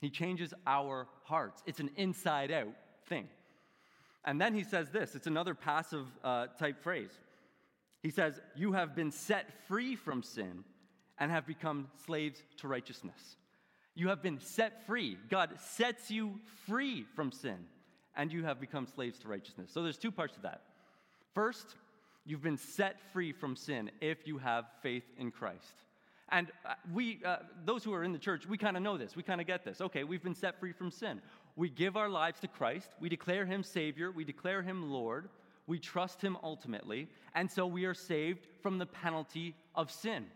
He 0.01 0.09
changes 0.09 0.53
our 0.67 1.07
hearts. 1.23 1.63
It's 1.65 1.79
an 1.79 1.89
inside 1.95 2.51
out 2.51 2.73
thing. 3.07 3.27
And 4.25 4.39
then 4.39 4.53
he 4.53 4.63
says 4.63 4.89
this 4.89 5.15
it's 5.15 5.27
another 5.27 5.55
passive 5.55 6.05
uh, 6.23 6.47
type 6.57 6.81
phrase. 6.83 7.11
He 8.01 8.09
says, 8.09 8.39
You 8.55 8.73
have 8.73 8.95
been 8.95 9.11
set 9.11 9.51
free 9.67 9.95
from 9.95 10.23
sin 10.23 10.63
and 11.17 11.31
have 11.31 11.45
become 11.45 11.89
slaves 12.05 12.41
to 12.57 12.67
righteousness. 12.67 13.37
You 13.99 14.07
have 14.07 14.21
been 14.21 14.39
set 14.39 14.85
free. 14.87 15.17
God 15.29 15.49
sets 15.59 16.09
you 16.09 16.39
free 16.65 17.03
from 17.15 17.33
sin, 17.33 17.57
and 18.15 18.31
you 18.31 18.45
have 18.45 18.61
become 18.61 18.87
slaves 18.87 19.19
to 19.19 19.27
righteousness. 19.27 19.71
So 19.73 19.83
there's 19.83 19.97
two 19.97 20.11
parts 20.11 20.35
to 20.35 20.41
that. 20.43 20.61
First, 21.33 21.75
you've 22.25 22.41
been 22.41 22.57
set 22.57 22.95
free 23.11 23.33
from 23.33 23.57
sin 23.57 23.91
if 23.99 24.25
you 24.25 24.37
have 24.37 24.67
faith 24.81 25.03
in 25.17 25.31
Christ. 25.31 25.83
And 26.29 26.47
uh, 26.65 26.75
we, 26.93 27.19
uh, 27.25 27.39
those 27.65 27.83
who 27.83 27.93
are 27.93 28.05
in 28.05 28.13
the 28.13 28.19
church, 28.19 28.47
we 28.47 28.57
kind 28.57 28.77
of 28.77 28.83
know 28.83 28.97
this. 28.97 29.17
We 29.17 29.23
kind 29.23 29.41
of 29.41 29.47
get 29.47 29.65
this. 29.65 29.81
Okay, 29.81 30.05
we've 30.05 30.23
been 30.23 30.33
set 30.35 30.57
free 30.61 30.71
from 30.71 30.91
sin. 30.91 31.21
We 31.57 31.69
give 31.69 31.97
our 31.97 32.07
lives 32.07 32.39
to 32.39 32.47
Christ. 32.47 32.91
We 33.01 33.09
declare 33.09 33.45
him 33.45 33.63
Savior. 33.63 34.11
We 34.11 34.23
declare 34.23 34.61
him 34.61 34.89
Lord. 34.89 35.27
We 35.67 35.77
trust 35.77 36.21
him 36.21 36.37
ultimately. 36.41 37.09
And 37.35 37.51
so 37.51 37.67
we 37.67 37.83
are 37.83 37.93
saved 37.93 38.47
from 38.61 38.77
the 38.77 38.85
penalty 38.85 39.55
of 39.75 39.91
sin. 39.91 40.27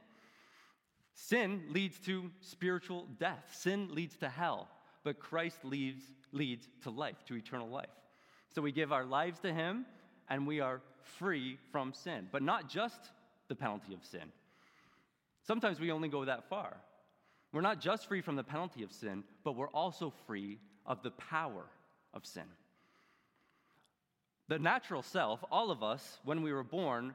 Sin 1.15 1.63
leads 1.69 1.99
to 1.99 2.31
spiritual 2.41 3.07
death, 3.19 3.55
sin 3.55 3.89
leads 3.93 4.17
to 4.17 4.29
hell, 4.29 4.67
but 5.03 5.19
Christ 5.19 5.57
leads, 5.63 6.03
leads 6.31 6.67
to 6.83 6.89
life, 6.89 7.23
to 7.27 7.35
eternal 7.35 7.69
life. 7.69 7.85
So 8.53 8.61
we 8.61 8.71
give 8.71 8.91
our 8.91 9.05
lives 9.05 9.39
to 9.39 9.53
him 9.53 9.85
and 10.29 10.47
we 10.47 10.59
are 10.59 10.81
free 11.19 11.57
from 11.71 11.93
sin, 11.93 12.27
but 12.31 12.41
not 12.41 12.69
just 12.69 12.99
the 13.47 13.55
penalty 13.55 13.93
of 13.93 14.03
sin. 14.05 14.31
Sometimes 15.45 15.79
we 15.79 15.91
only 15.91 16.07
go 16.07 16.25
that 16.25 16.49
far. 16.49 16.77
We're 17.51 17.61
not 17.61 17.79
just 17.79 18.07
free 18.07 18.21
from 18.21 18.35
the 18.35 18.43
penalty 18.43 18.83
of 18.83 18.91
sin, 18.91 19.23
but 19.43 19.55
we're 19.55 19.69
also 19.69 20.11
free 20.25 20.57
of 20.85 21.03
the 21.03 21.11
power 21.11 21.65
of 22.13 22.25
sin. 22.25 22.43
The 24.47 24.59
natural 24.59 25.03
self, 25.03 25.43
all 25.51 25.69
of 25.69 25.83
us, 25.83 26.19
when 26.23 26.41
we 26.41 26.51
were 26.51 26.63
born, 26.63 27.13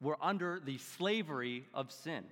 were 0.00 0.16
under 0.20 0.60
the 0.64 0.78
slavery 0.78 1.64
of 1.74 1.90
sin. 1.90 2.24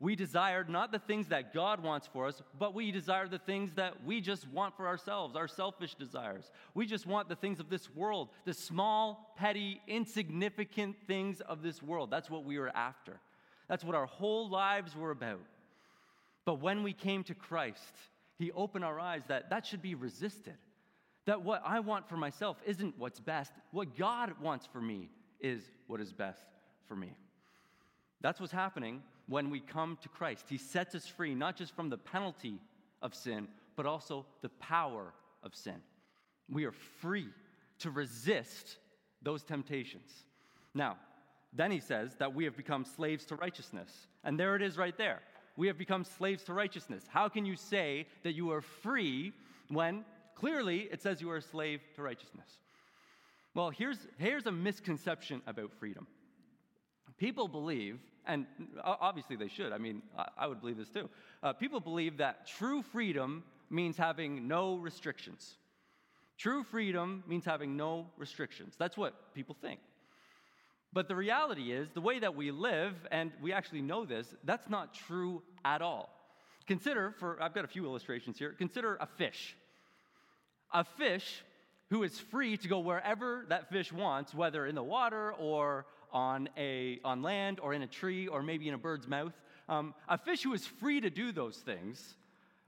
We 0.00 0.16
desired 0.16 0.68
not 0.68 0.92
the 0.92 0.98
things 0.98 1.28
that 1.28 1.54
God 1.54 1.82
wants 1.82 2.08
for 2.12 2.26
us, 2.26 2.42
but 2.58 2.74
we 2.74 2.90
desire 2.90 3.28
the 3.28 3.38
things 3.38 3.72
that 3.74 4.04
we 4.04 4.20
just 4.20 4.48
want 4.48 4.76
for 4.76 4.86
ourselves, 4.86 5.36
our 5.36 5.48
selfish 5.48 5.94
desires. 5.94 6.50
We 6.74 6.86
just 6.86 7.06
want 7.06 7.28
the 7.28 7.36
things 7.36 7.60
of 7.60 7.70
this 7.70 7.88
world, 7.94 8.28
the 8.44 8.54
small, 8.54 9.32
petty, 9.36 9.80
insignificant 9.86 10.96
things 11.06 11.40
of 11.40 11.62
this 11.62 11.82
world. 11.82 12.10
That's 12.10 12.28
what 12.28 12.44
we 12.44 12.58
were 12.58 12.74
after. 12.76 13.20
That's 13.68 13.84
what 13.84 13.94
our 13.94 14.06
whole 14.06 14.48
lives 14.50 14.96
were 14.96 15.12
about. 15.12 15.40
But 16.44 16.60
when 16.60 16.82
we 16.82 16.92
came 16.92 17.22
to 17.24 17.34
Christ, 17.34 17.80
He 18.36 18.50
opened 18.52 18.84
our 18.84 18.98
eyes 18.98 19.22
that 19.28 19.50
that 19.50 19.64
should 19.64 19.80
be 19.80 19.94
resisted. 19.94 20.54
That 21.26 21.42
what 21.42 21.62
I 21.64 21.80
want 21.80 22.08
for 22.08 22.16
myself 22.16 22.58
isn't 22.66 22.98
what's 22.98 23.20
best. 23.20 23.52
What 23.70 23.96
God 23.96 24.34
wants 24.42 24.66
for 24.66 24.80
me 24.80 25.08
is 25.40 25.62
what 25.86 26.00
is 26.00 26.12
best 26.12 26.44
for 26.86 26.96
me. 26.96 27.12
That's 28.20 28.40
what's 28.40 28.52
happening 28.52 29.02
when 29.28 29.50
we 29.50 29.60
come 29.60 29.98
to 30.02 30.08
Christ. 30.08 30.46
He 30.48 30.58
sets 30.58 30.94
us 30.94 31.06
free, 31.06 31.34
not 31.34 31.56
just 31.56 31.74
from 31.74 31.88
the 31.88 31.98
penalty 31.98 32.60
of 33.02 33.14
sin, 33.14 33.48
but 33.76 33.86
also 33.86 34.26
the 34.42 34.48
power 34.48 35.12
of 35.42 35.54
sin. 35.54 35.80
We 36.50 36.64
are 36.64 36.72
free 37.00 37.28
to 37.80 37.90
resist 37.90 38.76
those 39.22 39.42
temptations. 39.42 40.10
Now, 40.74 40.96
then 41.52 41.70
he 41.70 41.80
says 41.80 42.14
that 42.16 42.34
we 42.34 42.44
have 42.44 42.56
become 42.56 42.84
slaves 42.84 43.24
to 43.26 43.36
righteousness. 43.36 43.90
And 44.24 44.38
there 44.38 44.56
it 44.56 44.62
is 44.62 44.76
right 44.76 44.96
there. 44.96 45.20
We 45.56 45.68
have 45.68 45.78
become 45.78 46.04
slaves 46.04 46.42
to 46.44 46.52
righteousness. 46.52 47.04
How 47.08 47.28
can 47.28 47.46
you 47.46 47.56
say 47.56 48.06
that 48.24 48.34
you 48.34 48.50
are 48.50 48.60
free 48.60 49.32
when 49.68 50.04
clearly 50.34 50.88
it 50.90 51.00
says 51.00 51.20
you 51.20 51.30
are 51.30 51.36
a 51.36 51.42
slave 51.42 51.80
to 51.94 52.02
righteousness? 52.02 52.48
Well, 53.54 53.70
here's, 53.70 53.98
here's 54.18 54.46
a 54.46 54.52
misconception 54.52 55.42
about 55.46 55.72
freedom. 55.78 56.08
People 57.18 57.46
believe 57.46 58.00
and 58.26 58.46
obviously 58.82 59.36
they 59.36 59.48
should. 59.48 59.72
I 59.72 59.78
mean, 59.78 60.02
I 60.38 60.46
would 60.46 60.60
believe 60.60 60.76
this 60.76 60.88
too. 60.88 61.08
Uh, 61.42 61.52
people 61.52 61.80
believe 61.80 62.18
that 62.18 62.46
true 62.46 62.82
freedom 62.82 63.44
means 63.70 63.96
having 63.96 64.48
no 64.48 64.76
restrictions. 64.76 65.54
True 66.36 66.64
freedom 66.64 67.22
means 67.26 67.44
having 67.44 67.76
no 67.76 68.06
restrictions. 68.16 68.74
That's 68.78 68.96
what 68.96 69.34
people 69.34 69.56
think. 69.60 69.80
But 70.92 71.08
the 71.08 71.16
reality 71.16 71.72
is, 71.72 71.90
the 71.90 72.00
way 72.00 72.20
that 72.20 72.36
we 72.36 72.50
live, 72.50 72.94
and 73.10 73.32
we 73.42 73.52
actually 73.52 73.82
know 73.82 74.04
this, 74.04 74.32
that's 74.44 74.68
not 74.68 74.94
true 74.94 75.42
at 75.64 75.82
all. 75.82 76.10
Consider, 76.66 77.14
for 77.18 77.42
I've 77.42 77.54
got 77.54 77.64
a 77.64 77.68
few 77.68 77.84
illustrations 77.84 78.38
here, 78.38 78.54
consider 78.56 78.96
a 79.00 79.06
fish. 79.06 79.56
A 80.72 80.84
fish 80.84 81.42
who 81.90 82.02
is 82.04 82.18
free 82.18 82.56
to 82.56 82.68
go 82.68 82.78
wherever 82.78 83.44
that 83.48 83.70
fish 83.70 83.92
wants, 83.92 84.32
whether 84.34 84.66
in 84.66 84.74
the 84.74 84.82
water 84.82 85.32
or 85.32 85.86
on, 86.14 86.48
a, 86.56 87.00
on 87.04 87.20
land 87.20 87.60
or 87.60 87.74
in 87.74 87.82
a 87.82 87.86
tree 87.86 88.28
or 88.28 88.42
maybe 88.42 88.68
in 88.68 88.74
a 88.74 88.78
bird's 88.78 89.06
mouth. 89.06 89.34
Um, 89.68 89.94
a 90.08 90.16
fish 90.16 90.42
who 90.42 90.54
is 90.54 90.64
free 90.66 91.00
to 91.00 91.10
do 91.10 91.32
those 91.32 91.56
things 91.56 92.14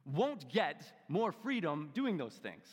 won't 0.04 0.48
get 0.50 0.82
more 1.08 1.32
freedom 1.32 1.90
doing 1.94 2.16
those 2.16 2.34
things. 2.34 2.66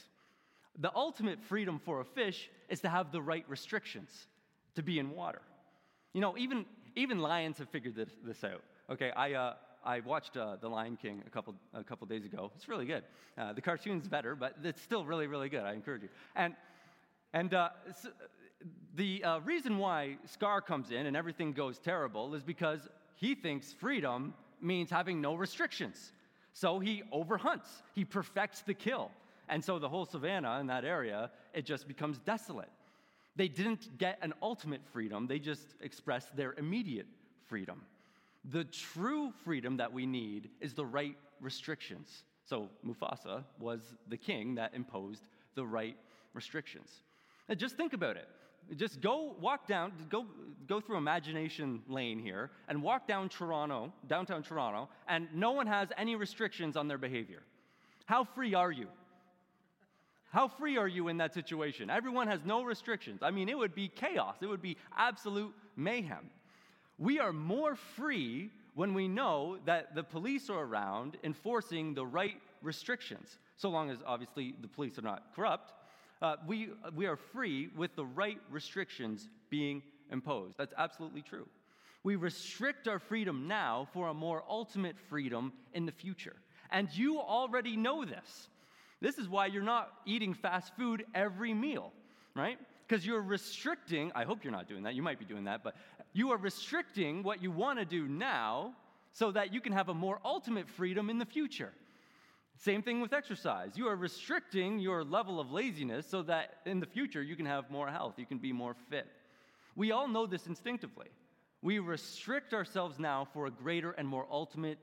The 0.80 0.92
ultimate 0.96 1.42
freedom 1.44 1.80
for 1.80 2.02
a 2.02 2.06
fish 2.06 2.50
is 2.68 2.82
to 2.82 2.90
have 2.90 3.12
the 3.12 3.22
right 3.22 3.46
restrictions 3.48 4.28
to 4.76 4.84
be 4.84 4.98
in 4.98 5.12
water. 5.12 5.42
You 6.14 6.22
know, 6.22 6.36
even, 6.38 6.66
even 6.96 7.20
lions 7.20 7.60
have 7.60 7.70
figured 7.70 7.96
this, 7.96 8.10
this 8.24 8.44
out. 8.44 8.64
Okay, 8.90 9.12
I, 9.12 9.34
uh, 9.34 9.54
I 9.86 10.00
watched 10.00 10.38
uh, 10.38 10.56
The 10.60 10.68
Lion 10.68 10.98
King 11.00 11.22
a 11.26 11.30
couple, 11.30 11.56
a 11.74 11.84
couple 11.84 12.08
days 12.08 12.26
ago. 12.26 12.52
It's 12.56 12.68
really 12.68 12.86
good. 12.86 13.04
Uh, 13.38 13.54
the 13.54 13.62
cartoon's 13.62 14.08
better, 14.08 14.36
but 14.36 14.56
it's 14.64 14.82
still 14.82 15.06
really, 15.06 15.28
really 15.28 15.50
good. 15.50 15.64
I 15.64 15.74
encourage 15.74 16.04
you. 16.04 16.10
And, 16.36 16.56
and 17.34 17.54
uh, 17.54 17.70
so 18.02 18.10
the 18.96 19.24
uh, 19.24 19.40
reason 19.40 19.78
why 19.78 20.18
Scar 20.26 20.62
comes 20.62 20.92
in 20.92 21.08
and 21.08 21.18
everything 21.18 21.52
goes 21.52 21.80
terrible 21.80 22.36
is 22.36 22.44
because 22.44 22.88
he 23.16 23.36
thinks 23.36 23.74
freedom 23.74 24.34
means 24.62 24.90
having 24.90 25.20
no 25.20 25.36
restrictions. 25.36 26.12
So 26.54 26.80
he 26.80 27.04
overhunts, 27.12 27.82
he 27.94 28.06
perfects 28.06 28.62
the 28.62 28.76
kill. 28.76 29.10
And 29.50 29.64
so 29.64 29.80
the 29.80 29.90
whole 29.90 30.06
savannah 30.06 30.60
in 30.60 30.68
that 30.68 30.86
area, 30.86 31.32
it 31.54 31.66
just 31.66 31.88
becomes 31.88 32.20
desolate. 32.20 32.70
They 33.36 33.48
didn't 33.48 33.98
get 33.98 34.20
an 34.22 34.34
ultimate 34.42 34.82
freedom, 34.92 35.26
they 35.28 35.40
just 35.40 35.76
expressed 35.82 36.36
their 36.36 36.54
immediate 36.54 37.08
freedom. 37.48 37.82
The 38.46 38.66
true 38.66 39.32
freedom 39.44 39.78
that 39.78 39.92
we 39.92 40.06
need 40.06 40.50
is 40.62 40.74
the 40.74 40.86
right 40.86 41.18
restrictions. 41.42 42.24
So 42.46 42.70
Mufasa 42.86 43.44
was 43.60 43.80
the 44.08 44.18
king 44.18 44.56
that 44.56 44.74
imposed 44.76 45.24
the 45.56 45.66
right 45.66 45.98
restrictions. 46.34 47.02
And 47.50 47.60
just 47.60 47.76
think 47.76 47.94
about 47.94 48.18
it 48.18 48.28
just 48.78 49.02
go 49.02 49.36
walk 49.40 49.68
down, 49.68 49.92
go, 50.10 50.26
go 50.68 50.80
through 50.80 50.98
imagination 50.98 51.82
lane 51.88 52.20
here 52.20 52.52
and 52.68 52.82
walk 52.82 53.08
down 53.08 53.30
Toronto, 53.30 53.92
downtown 54.08 54.44
Toronto, 54.44 54.90
and 55.08 55.28
no 55.34 55.52
one 55.52 55.68
has 55.68 55.90
any 55.98 56.16
restrictions 56.16 56.76
on 56.76 56.88
their 56.88 56.98
behavior. 56.98 57.44
How 58.06 58.24
free 58.24 58.54
are 58.54 58.72
you? 58.72 58.88
How 60.32 60.48
free 60.48 60.78
are 60.78 60.88
you 60.88 61.10
in 61.10 61.18
that 61.18 61.34
situation? 61.34 61.90
Everyone 61.90 62.28
has 62.28 62.40
no 62.44 62.64
restrictions. 62.64 63.22
I 63.22 63.30
mean, 63.30 63.50
it 63.50 63.58
would 63.58 63.76
be 63.76 63.88
chaos, 63.88 64.38
it 64.42 64.48
would 64.48 64.62
be 64.62 64.78
absolute 64.98 65.54
mayhem. 65.76 66.30
We 66.98 67.20
are 67.20 67.34
more 67.34 67.76
free 67.76 68.50
when 68.76 68.94
we 68.94 69.08
know 69.08 69.58
that 69.66 69.94
the 69.94 70.04
police 70.04 70.50
are 70.50 70.64
around 70.64 71.18
enforcing 71.24 71.94
the 71.94 72.06
right 72.06 72.42
restrictions, 72.64 73.38
so 73.58 73.70
long 73.70 73.92
as 73.92 74.00
obviously 74.06 74.56
the 74.62 74.68
police 74.68 74.98
are 74.98 75.04
not 75.04 75.36
corrupt. 75.36 75.74
Uh, 76.24 76.38
we, 76.48 76.70
we 76.96 77.06
are 77.06 77.18
free 77.18 77.70
with 77.76 77.94
the 77.98 78.06
right 78.06 78.40
restrictions 78.50 79.28
being 79.50 79.84
imposed. 80.10 80.58
That's 80.58 80.74
absolutely 80.78 81.22
true. 81.22 81.46
We 82.04 82.16
restrict 82.16 82.88
our 82.88 82.98
freedom 82.98 83.46
now 83.46 83.90
for 83.92 84.08
a 84.08 84.14
more 84.14 84.46
ultimate 84.50 84.96
freedom 85.10 85.52
in 85.74 85.86
the 85.86 85.92
future. 85.92 86.38
And 86.72 86.88
you 86.94 87.20
already 87.20 87.76
know 87.76 88.06
this. 88.06 88.48
This 89.02 89.18
is 89.18 89.28
why 89.28 89.48
you're 89.48 89.64
not 89.64 89.92
eating 90.06 90.34
fast 90.34 90.72
food 90.78 91.06
every 91.14 91.54
meal, 91.54 91.92
right? 92.36 92.58
Because 92.88 93.06
you're 93.06 93.22
restricting, 93.22 94.14
I 94.16 94.24
hope 94.24 94.46
you're 94.46 94.54
not 94.54 94.70
doing 94.70 94.84
that, 94.84 94.96
you 94.96 95.02
might 95.02 95.20
be 95.20 95.26
doing 95.26 95.44
that, 95.44 95.62
but 95.62 95.76
you 96.14 96.32
are 96.32 96.38
restricting 96.38 97.22
what 97.24 97.44
you 97.44 97.52
want 97.52 97.80
to 97.80 97.86
do 97.86 98.08
now 98.08 98.74
so 99.12 99.30
that 99.32 99.54
you 99.54 99.60
can 99.60 99.74
have 99.74 99.90
a 99.90 99.94
more 99.94 100.20
ultimate 100.24 100.70
freedom 100.70 101.10
in 101.10 101.18
the 101.18 101.26
future. 101.26 101.74
Same 102.64 102.82
thing 102.82 103.02
with 103.02 103.12
exercise. 103.12 103.72
You 103.76 103.90
are 103.90 103.96
restricting 103.98 104.80
your 104.80 105.04
level 105.04 105.38
of 105.38 105.52
laziness 105.52 106.08
so 106.08 106.22
that 106.22 106.60
in 106.66 106.80
the 106.80 106.86
future 106.86 107.22
you 107.22 107.36
can 107.36 107.46
have 107.46 107.70
more 107.70 107.90
health, 107.90 108.14
you 108.16 108.26
can 108.26 108.38
be 108.38 108.54
more 108.54 108.74
fit. 108.90 109.06
We 109.76 109.92
all 109.92 110.08
know 110.08 110.26
this 110.26 110.48
instinctively. 110.48 111.08
We 111.62 111.80
restrict 111.80 112.54
ourselves 112.54 113.00
now 113.00 113.28
for 113.34 113.48
a 113.48 113.52
greater 113.52 113.92
and 113.92 114.08
more 114.08 114.26
ultimate 114.32 114.78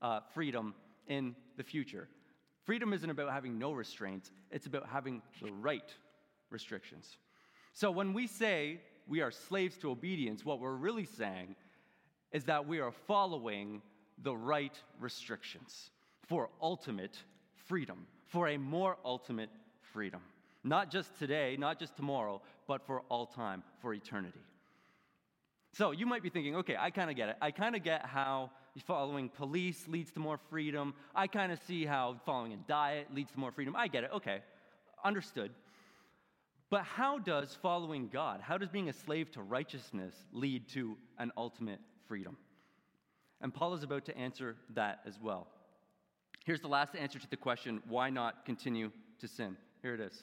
uh, 0.00 0.20
freedom 0.32 0.74
in 1.08 1.36
the 1.58 1.62
future. 1.62 2.08
Freedom 2.64 2.94
isn't 2.94 3.10
about 3.10 3.30
having 3.30 3.58
no 3.58 3.72
restraints, 3.72 4.30
it's 4.50 4.64
about 4.64 4.88
having 4.88 5.20
the 5.42 5.52
right 5.52 5.94
restrictions. 6.48 7.18
So 7.74 7.90
when 7.90 8.14
we 8.14 8.28
say 8.28 8.80
we 9.06 9.20
are 9.20 9.30
slaves 9.30 9.76
to 9.78 9.90
obedience, 9.90 10.42
what 10.42 10.58
we're 10.58 10.72
really 10.72 11.04
saying 11.04 11.54
is 12.32 12.44
that 12.44 12.66
we 12.66 12.80
are 12.80 12.92
following 13.06 13.82
the 14.22 14.34
right 14.34 14.78
restrictions 14.98 15.90
for 16.30 16.48
ultimate 16.62 17.18
freedom, 17.66 18.06
for 18.28 18.46
a 18.48 18.56
more 18.56 18.96
ultimate 19.04 19.50
freedom. 19.92 20.20
Not 20.62 20.88
just 20.88 21.18
today, 21.18 21.56
not 21.58 21.80
just 21.80 21.96
tomorrow, 21.96 22.40
but 22.68 22.86
for 22.86 23.02
all 23.08 23.26
time, 23.26 23.64
for 23.82 23.92
eternity. 23.92 24.38
So 25.72 25.90
you 25.90 26.06
might 26.06 26.22
be 26.22 26.30
thinking, 26.30 26.54
okay, 26.56 26.76
I 26.78 26.90
kind 26.90 27.10
of 27.10 27.16
get 27.16 27.30
it. 27.30 27.36
I 27.42 27.50
kind 27.50 27.74
of 27.74 27.82
get 27.82 28.06
how 28.06 28.50
following 28.86 29.28
police 29.28 29.88
leads 29.88 30.12
to 30.12 30.20
more 30.20 30.38
freedom. 30.50 30.94
I 31.16 31.26
kind 31.26 31.50
of 31.50 31.58
see 31.66 31.84
how 31.84 32.20
following 32.24 32.52
a 32.52 32.56
diet 32.68 33.08
leads 33.12 33.32
to 33.32 33.38
more 33.38 33.50
freedom. 33.50 33.74
I 33.74 33.88
get 33.88 34.04
it. 34.04 34.10
Okay, 34.14 34.38
understood. 35.04 35.50
But 36.70 36.84
how 36.84 37.18
does 37.18 37.58
following 37.60 38.08
God, 38.08 38.40
how 38.40 38.56
does 38.56 38.68
being 38.68 38.88
a 38.88 38.92
slave 38.92 39.32
to 39.32 39.42
righteousness 39.42 40.14
lead 40.32 40.68
to 40.68 40.96
an 41.18 41.32
ultimate 41.36 41.80
freedom? 42.06 42.36
And 43.40 43.52
Paul 43.52 43.74
is 43.74 43.82
about 43.82 44.04
to 44.04 44.16
answer 44.16 44.54
that 44.74 45.00
as 45.04 45.18
well. 45.20 45.48
Here's 46.44 46.60
the 46.60 46.68
last 46.68 46.94
answer 46.96 47.18
to 47.18 47.30
the 47.30 47.36
question 47.36 47.82
why 47.88 48.10
not 48.10 48.44
continue 48.44 48.90
to 49.20 49.28
sin? 49.28 49.56
Here 49.82 49.94
it 49.94 50.00
is 50.00 50.22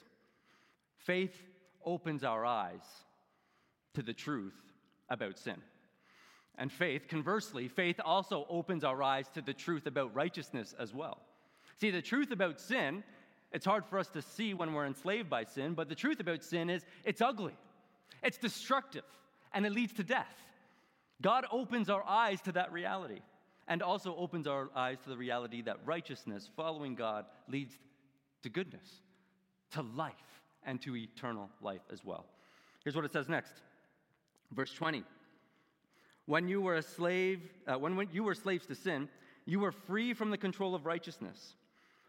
Faith 0.98 1.42
opens 1.84 2.24
our 2.24 2.44
eyes 2.44 2.84
to 3.94 4.02
the 4.02 4.12
truth 4.12 4.54
about 5.08 5.38
sin. 5.38 5.56
And 6.56 6.72
faith, 6.72 7.06
conversely, 7.08 7.68
faith 7.68 8.00
also 8.04 8.44
opens 8.48 8.82
our 8.82 9.00
eyes 9.00 9.28
to 9.34 9.42
the 9.42 9.54
truth 9.54 9.86
about 9.86 10.14
righteousness 10.14 10.74
as 10.78 10.92
well. 10.92 11.20
See, 11.76 11.92
the 11.92 12.02
truth 12.02 12.32
about 12.32 12.60
sin 12.60 13.04
it's 13.52 13.64
hard 13.64 13.84
for 13.86 13.98
us 13.98 14.08
to 14.08 14.22
see 14.22 14.54
when 14.54 14.72
we're 14.72 14.86
enslaved 14.86 15.30
by 15.30 15.44
sin, 15.44 15.74
but 15.74 15.88
the 15.88 15.94
truth 15.94 16.20
about 16.20 16.44
sin 16.44 16.68
is 16.68 16.84
it's 17.04 17.22
ugly, 17.22 17.56
it's 18.22 18.36
destructive, 18.36 19.04
and 19.52 19.64
it 19.64 19.72
leads 19.72 19.94
to 19.94 20.04
death. 20.04 20.36
God 21.22 21.46
opens 21.50 21.88
our 21.88 22.04
eyes 22.06 22.40
to 22.42 22.52
that 22.52 22.72
reality 22.72 23.20
and 23.68 23.82
also 23.82 24.16
opens 24.16 24.46
our 24.46 24.70
eyes 24.74 24.96
to 25.04 25.10
the 25.10 25.16
reality 25.16 25.62
that 25.62 25.76
righteousness, 25.84 26.50
following 26.56 26.94
God, 26.94 27.26
leads 27.48 27.74
to 28.42 28.48
goodness, 28.48 28.86
to 29.72 29.82
life, 29.82 30.14
and 30.64 30.80
to 30.82 30.96
eternal 30.96 31.50
life 31.60 31.82
as 31.92 32.04
well. 32.04 32.26
Here's 32.82 32.96
what 32.96 33.04
it 33.04 33.12
says 33.12 33.28
next. 33.28 33.52
Verse 34.52 34.72
20. 34.72 35.04
When 36.26 36.48
you 36.48 36.60
were 36.60 36.76
a 36.76 36.82
slave, 36.82 37.40
uh, 37.66 37.78
when, 37.78 37.96
when 37.96 38.08
you 38.12 38.24
were 38.24 38.34
slaves 38.34 38.66
to 38.66 38.74
sin, 38.74 39.08
you 39.44 39.60
were 39.60 39.72
free 39.72 40.12
from 40.12 40.30
the 40.30 40.38
control 40.38 40.74
of 40.74 40.84
righteousness. 40.84 41.54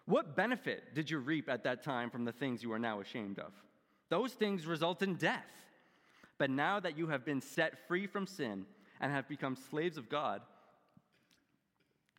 What 0.05 0.35
benefit 0.35 0.95
did 0.95 1.09
you 1.09 1.19
reap 1.19 1.49
at 1.49 1.63
that 1.63 1.83
time 1.83 2.09
from 2.09 2.25
the 2.25 2.31
things 2.31 2.63
you 2.63 2.71
are 2.73 2.79
now 2.79 2.99
ashamed 2.99 3.39
of? 3.39 3.53
Those 4.09 4.33
things 4.33 4.65
result 4.65 5.03
in 5.03 5.15
death. 5.15 5.45
But 6.37 6.49
now 6.49 6.79
that 6.79 6.97
you 6.97 7.07
have 7.07 7.25
been 7.25 7.41
set 7.41 7.87
free 7.87 8.07
from 8.07 8.25
sin 8.25 8.65
and 8.99 9.11
have 9.11 9.29
become 9.29 9.55
slaves 9.69 9.97
of 9.97 10.09
God, 10.09 10.41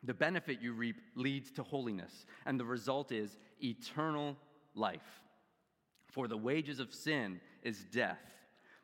the 0.02 0.14
benefit 0.14 0.60
you 0.60 0.72
reap 0.72 0.96
leads 1.14 1.50
to 1.52 1.62
holiness, 1.62 2.26
and 2.46 2.58
the 2.58 2.64
result 2.64 3.12
is 3.12 3.36
eternal 3.62 4.36
life. 4.74 5.20
For 6.06 6.26
the 6.26 6.36
wages 6.36 6.80
of 6.80 6.92
sin 6.92 7.40
is 7.62 7.84
death, 7.92 8.22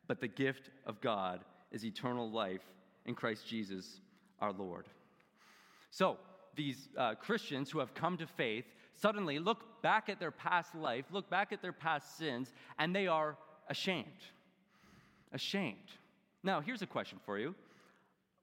but 0.07 0.21
the 0.21 0.29
gift 0.29 0.71
of 0.85 1.01
God 1.01 1.41
is 1.73 1.85
eternal 1.85 2.31
life 2.31 2.63
in 3.07 3.15
Christ 3.15 3.47
Jesus 3.47 4.01
our 4.41 4.53
Lord. 4.53 4.87
So, 5.91 6.19
these 6.55 6.89
uh, 6.97 7.15
Christians 7.15 7.71
who 7.71 7.79
have 7.81 7.95
come 7.95 8.17
to 8.17 8.27
faith 8.27 8.65
suddenly 8.95 9.39
look 9.39 9.83
back 9.83 10.09
at 10.09 10.19
their 10.19 10.31
past 10.31 10.75
life, 10.75 11.05
look 11.11 11.29
back 11.29 11.53
at 11.53 11.61
their 11.61 11.73
past 11.73 12.17
sins, 12.17 12.53
and 12.79 12.95
they 12.95 13.07
are 13.07 13.37
ashamed. 13.69 14.07
Ashamed. 15.33 15.77
Now, 16.43 16.61
here's 16.61 16.83
a 16.83 16.87
question 16.87 17.19
for 17.25 17.39
you. 17.39 17.55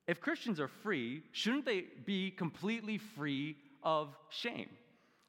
If 0.07 0.19
Christians 0.19 0.59
are 0.59 0.67
free, 0.67 1.23
shouldn't 1.31 1.65
they 1.65 1.85
be 2.05 2.31
completely 2.31 2.97
free 2.97 3.55
of 3.83 4.15
shame? 4.29 4.69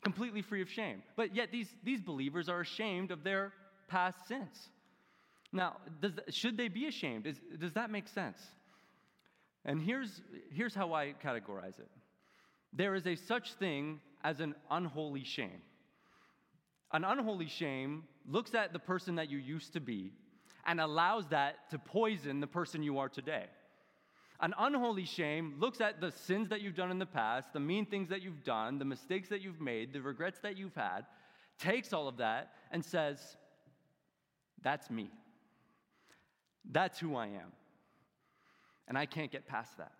Completely 0.02 0.42
free 0.42 0.62
of 0.62 0.70
shame. 0.70 1.02
But 1.16 1.34
yet, 1.34 1.50
these, 1.52 1.68
these 1.82 2.00
believers 2.00 2.48
are 2.48 2.60
ashamed 2.60 3.10
of 3.10 3.22
their 3.22 3.52
past 3.88 4.26
sins. 4.26 4.68
Now, 5.52 5.76
should 6.30 6.56
they 6.56 6.68
be 6.68 6.86
ashamed? 6.86 7.26
Is, 7.26 7.40
does 7.58 7.72
that 7.74 7.90
make 7.90 8.08
sense? 8.08 8.38
And 9.64 9.80
here's, 9.80 10.20
here's 10.52 10.74
how 10.74 10.92
I 10.92 11.14
categorize 11.24 11.78
it 11.78 11.88
there 12.76 12.96
is 12.96 13.06
a 13.06 13.14
such 13.14 13.54
thing 13.54 14.00
as 14.24 14.40
an 14.40 14.56
unholy 14.70 15.22
shame. 15.22 15.62
An 16.92 17.04
unholy 17.04 17.46
shame 17.46 18.02
looks 18.28 18.54
at 18.54 18.72
the 18.72 18.78
person 18.80 19.14
that 19.14 19.30
you 19.30 19.38
used 19.38 19.72
to 19.74 19.80
be 19.80 20.12
and 20.66 20.80
allows 20.80 21.28
that 21.28 21.70
to 21.70 21.78
poison 21.78 22.40
the 22.40 22.46
person 22.46 22.82
you 22.82 22.98
are 22.98 23.08
today. 23.08 23.44
An 24.44 24.52
unholy 24.58 25.06
shame 25.06 25.54
looks 25.58 25.80
at 25.80 26.02
the 26.02 26.12
sins 26.12 26.50
that 26.50 26.60
you've 26.60 26.74
done 26.74 26.90
in 26.90 26.98
the 26.98 27.06
past, 27.06 27.54
the 27.54 27.60
mean 27.60 27.86
things 27.86 28.10
that 28.10 28.20
you've 28.20 28.44
done, 28.44 28.78
the 28.78 28.84
mistakes 28.84 29.30
that 29.30 29.40
you've 29.40 29.58
made, 29.58 29.94
the 29.94 30.02
regrets 30.02 30.38
that 30.40 30.58
you've 30.58 30.74
had, 30.74 31.06
takes 31.58 31.94
all 31.94 32.08
of 32.08 32.18
that 32.18 32.50
and 32.70 32.84
says, 32.84 33.38
That's 34.62 34.90
me. 34.90 35.10
That's 36.70 36.98
who 36.98 37.16
I 37.16 37.28
am. 37.28 37.52
And 38.86 38.98
I 38.98 39.06
can't 39.06 39.32
get 39.32 39.46
past 39.46 39.78
that. 39.78 39.92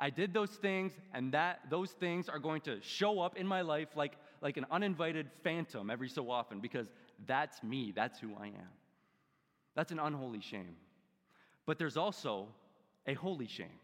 I 0.00 0.10
did 0.10 0.34
those 0.34 0.50
things, 0.50 0.90
and 1.14 1.30
that 1.30 1.60
those 1.70 1.92
things 1.92 2.28
are 2.28 2.40
going 2.40 2.62
to 2.62 2.80
show 2.80 3.20
up 3.20 3.36
in 3.36 3.46
my 3.46 3.60
life 3.60 3.90
like, 3.94 4.14
like 4.42 4.56
an 4.56 4.66
uninvited 4.72 5.30
phantom 5.44 5.90
every 5.90 6.08
so 6.08 6.28
often 6.28 6.58
because 6.58 6.88
that's 7.24 7.62
me, 7.62 7.92
that's 7.94 8.18
who 8.18 8.34
I 8.34 8.46
am. 8.46 8.72
That's 9.76 9.92
an 9.92 10.00
unholy 10.00 10.40
shame. 10.40 10.74
But 11.66 11.78
there's 11.78 11.96
also 11.96 12.48
a 13.06 13.14
holy 13.14 13.46
shame. 13.46 13.78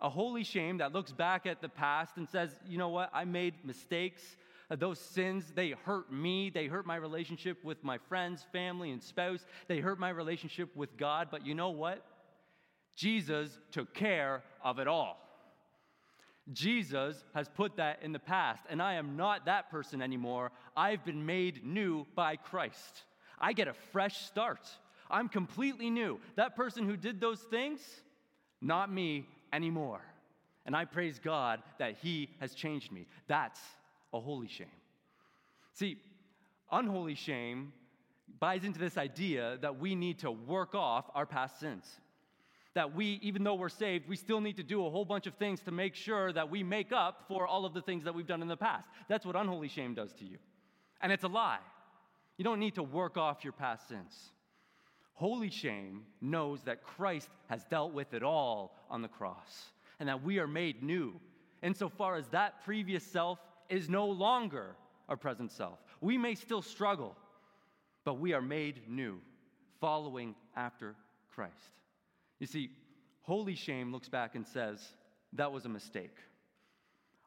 A 0.00 0.10
holy 0.10 0.42
shame 0.42 0.78
that 0.78 0.92
looks 0.92 1.12
back 1.12 1.46
at 1.46 1.60
the 1.60 1.68
past 1.68 2.16
and 2.16 2.28
says, 2.28 2.50
you 2.66 2.76
know 2.76 2.88
what, 2.88 3.10
I 3.12 3.24
made 3.24 3.54
mistakes. 3.64 4.22
Uh, 4.70 4.76
those 4.76 4.98
sins, 4.98 5.52
they 5.54 5.74
hurt 5.84 6.12
me. 6.12 6.50
They 6.50 6.66
hurt 6.66 6.86
my 6.86 6.96
relationship 6.96 7.62
with 7.62 7.84
my 7.84 7.98
friends, 8.08 8.44
family, 8.52 8.90
and 8.90 9.02
spouse. 9.02 9.44
They 9.68 9.78
hurt 9.78 10.00
my 10.00 10.10
relationship 10.10 10.74
with 10.74 10.96
God. 10.96 11.28
But 11.30 11.46
you 11.46 11.54
know 11.54 11.70
what? 11.70 12.04
Jesus 12.96 13.58
took 13.70 13.94
care 13.94 14.42
of 14.62 14.78
it 14.78 14.88
all. 14.88 15.18
Jesus 16.52 17.24
has 17.34 17.48
put 17.48 17.76
that 17.76 18.00
in 18.02 18.12
the 18.12 18.18
past, 18.18 18.62
and 18.68 18.82
I 18.82 18.94
am 18.94 19.16
not 19.16 19.46
that 19.46 19.70
person 19.70 20.02
anymore. 20.02 20.50
I've 20.76 21.04
been 21.04 21.24
made 21.24 21.64
new 21.64 22.06
by 22.16 22.36
Christ. 22.36 23.04
I 23.38 23.52
get 23.52 23.68
a 23.68 23.74
fresh 23.92 24.24
start. 24.24 24.68
I'm 25.10 25.28
completely 25.28 25.88
new. 25.88 26.18
That 26.36 26.56
person 26.56 26.84
who 26.84 26.96
did 26.96 27.20
those 27.20 27.40
things, 27.40 27.80
not 28.62 28.92
me 28.92 29.26
anymore. 29.52 30.00
And 30.64 30.76
I 30.76 30.84
praise 30.84 31.18
God 31.18 31.62
that 31.78 31.96
He 32.00 32.30
has 32.40 32.54
changed 32.54 32.92
me. 32.92 33.06
That's 33.26 33.60
a 34.12 34.20
holy 34.20 34.48
shame. 34.48 34.66
See, 35.74 35.98
unholy 36.70 37.14
shame 37.14 37.72
buys 38.38 38.64
into 38.64 38.78
this 38.78 38.96
idea 38.96 39.58
that 39.60 39.78
we 39.78 39.94
need 39.94 40.20
to 40.20 40.30
work 40.30 40.74
off 40.74 41.10
our 41.14 41.26
past 41.26 41.60
sins 41.60 41.84
that 42.74 42.94
we, 42.94 43.18
even 43.22 43.44
though 43.44 43.54
we're 43.54 43.68
saved, 43.68 44.08
we 44.08 44.16
still 44.16 44.40
need 44.40 44.56
to 44.56 44.62
do 44.62 44.86
a 44.86 44.90
whole 44.90 45.04
bunch 45.04 45.26
of 45.26 45.34
things 45.34 45.60
to 45.62 45.70
make 45.70 45.94
sure 45.94 46.32
that 46.32 46.50
we 46.50 46.62
make 46.62 46.92
up 46.92 47.24
for 47.28 47.46
all 47.46 47.64
of 47.64 47.74
the 47.74 47.82
things 47.82 48.04
that 48.04 48.14
we've 48.14 48.26
done 48.26 48.40
in 48.40 48.48
the 48.48 48.56
past. 48.56 48.88
That's 49.08 49.26
what 49.26 49.36
unholy 49.36 49.68
shame 49.68 49.94
does 49.94 50.12
to 50.14 50.24
you. 50.24 50.38
And 51.00 51.12
it's 51.12 51.24
a 51.24 51.28
lie. 51.28 51.58
You 52.38 52.44
don't 52.44 52.58
need 52.58 52.76
to 52.76 52.82
work 52.82 53.16
off 53.16 53.44
your 53.44 53.52
past 53.52 53.88
sins. 53.88 54.30
Holy 55.14 55.50
shame 55.50 56.02
knows 56.20 56.62
that 56.62 56.82
Christ 56.82 57.28
has 57.48 57.64
dealt 57.64 57.92
with 57.92 58.14
it 58.14 58.22
all 58.22 58.74
on 58.90 59.02
the 59.02 59.08
cross 59.08 59.70
and 60.00 60.08
that 60.08 60.22
we 60.22 60.38
are 60.38 60.48
made 60.48 60.82
new 60.82 61.20
insofar 61.62 62.16
as 62.16 62.28
that 62.28 62.64
previous 62.64 63.04
self 63.04 63.38
is 63.68 63.88
no 63.88 64.06
longer 64.06 64.76
our 65.08 65.16
present 65.16 65.52
self. 65.52 65.78
We 66.00 66.18
may 66.18 66.34
still 66.34 66.62
struggle, 66.62 67.16
but 68.04 68.14
we 68.14 68.32
are 68.32 68.42
made 68.42 68.88
new, 68.88 69.20
following 69.80 70.34
after 70.56 70.94
Christ. 71.34 71.54
You 72.40 72.46
see, 72.46 72.70
holy 73.22 73.54
shame 73.54 73.92
looks 73.92 74.08
back 74.08 74.34
and 74.34 74.46
says, 74.46 74.80
that 75.34 75.52
was 75.52 75.64
a 75.64 75.68
mistake. 75.68 76.16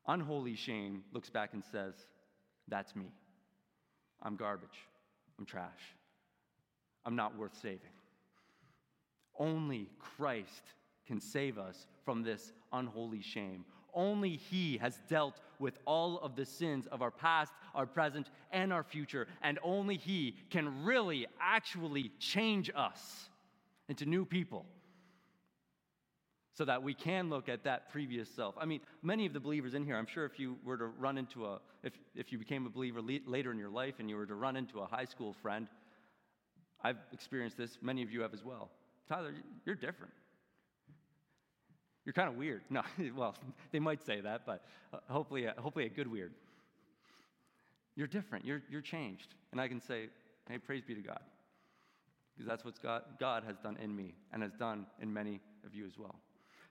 Unholy 0.08 0.56
shame 0.56 1.04
looks 1.14 1.30
back 1.30 1.54
and 1.54 1.64
says, 1.72 1.94
that's 2.68 2.96
me. 2.96 3.06
I'm 4.22 4.36
garbage. 4.36 4.88
I'm 5.40 5.46
trash. 5.46 5.96
I'm 7.06 7.16
not 7.16 7.38
worth 7.38 7.56
saving. 7.62 7.80
Only 9.38 9.90
Christ 10.00 10.74
can 11.06 11.20
save 11.20 11.58
us 11.58 11.88
from 12.04 12.24
this 12.24 12.54
unholy 12.74 13.22
shame. 13.22 13.66
Only 13.94 14.36
He 14.36 14.78
has 14.78 15.00
dealt 15.08 15.40
with 15.60 15.78
all 15.86 16.20
of 16.20 16.36
the 16.36 16.46
sins 16.46 16.88
of 16.88 17.02
our 17.02 17.12
past, 17.12 17.54
our 17.74 17.86
present, 17.86 18.30
and 18.52 18.74
our 18.74 18.84
future. 18.84 19.28
And 19.42 19.60
only 19.64 19.98
He 19.98 20.36
can 20.50 20.84
really, 20.84 21.28
actually 21.40 22.12
change 22.20 22.72
us 22.76 23.30
into 23.88 24.06
new 24.06 24.26
people 24.26 24.66
so 26.54 26.64
that 26.64 26.82
we 26.82 26.94
can 26.94 27.30
look 27.30 27.50
at 27.50 27.64
that 27.66 27.90
previous 27.92 28.30
self. 28.30 28.56
I 28.58 28.66
mean, 28.66 28.80
many 29.04 29.26
of 29.26 29.34
the 29.34 29.40
believers 29.42 29.74
in 29.74 29.86
here, 29.86 29.98
I'm 29.98 30.06
sure 30.06 30.26
if 30.26 30.40
you 30.40 30.58
were 30.64 30.78
to 30.78 30.86
run 30.86 31.18
into 31.18 31.46
a, 31.46 31.60
if, 31.84 31.94
if 32.16 32.32
you 32.32 32.38
became 32.38 32.66
a 32.66 32.70
believer 32.70 33.02
le- 33.02 33.20
later 33.28 33.52
in 33.52 33.58
your 33.58 33.70
life 33.70 33.96
and 34.00 34.10
you 34.10 34.16
were 34.16 34.26
to 34.26 34.36
run 34.36 34.56
into 34.56 34.80
a 34.80 34.86
high 34.86 35.04
school 35.04 35.34
friend, 35.34 35.68
I've 36.84 36.98
experienced 37.12 37.58
this, 37.58 37.78
many 37.82 38.04
of 38.04 38.12
you 38.12 38.22
have 38.22 38.34
as 38.34 38.44
well. 38.44 38.70
Tyler, 39.08 39.34
you're 39.66 39.76
different. 39.76 40.14
You're 42.06 42.14
kind 42.14 42.30
of 42.30 42.36
weird. 42.36 42.62
No, 42.70 42.84
well, 43.16 43.36
they 43.72 43.80
might 43.80 44.06
say 44.06 44.22
that, 44.22 44.46
but 44.46 44.64
uh, 44.94 44.98
hopefully, 45.10 45.48
uh, 45.48 45.54
hopefully 45.58 45.86
a 45.86 45.90
good 45.90 46.10
weird. 46.10 46.34
You're 47.96 48.08
different. 48.08 48.46
You're, 48.46 48.62
you're 48.70 48.82
changed. 48.82 49.34
And 49.52 49.60
I 49.60 49.68
can 49.68 49.82
say, 49.82 50.10
hey, 50.50 50.58
praise 50.58 50.84
be 50.86 50.96
to 50.96 51.02
God. 51.02 51.22
Because 52.36 52.48
that's 52.48 52.66
what 52.66 52.82
God, 52.82 53.04
God 53.20 53.44
has 53.46 53.58
done 53.58 53.78
in 53.82 53.96
me 53.96 54.14
and 54.34 54.44
has 54.44 54.52
done 54.54 54.86
in 55.02 55.14
many 55.14 55.40
of 55.66 55.74
you 55.74 55.86
as 55.86 55.98
well. 55.98 56.16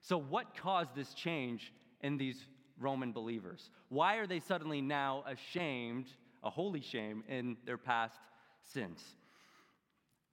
So, 0.01 0.17
what 0.17 0.55
caused 0.55 0.95
this 0.95 1.15
change 1.15 1.73
in 2.01 2.17
these 2.17 2.45
Roman 2.79 3.11
believers? 3.11 3.71
Why 3.89 4.17
are 4.17 4.27
they 4.27 4.39
suddenly 4.39 4.79
now 4.79 5.23
ashamed, 5.25 6.05
a 6.43 6.51
holy 6.51 6.81
shame, 6.81 7.23
in 7.27 7.57
their 7.65 7.79
past 7.79 8.19
sins? 8.63 9.03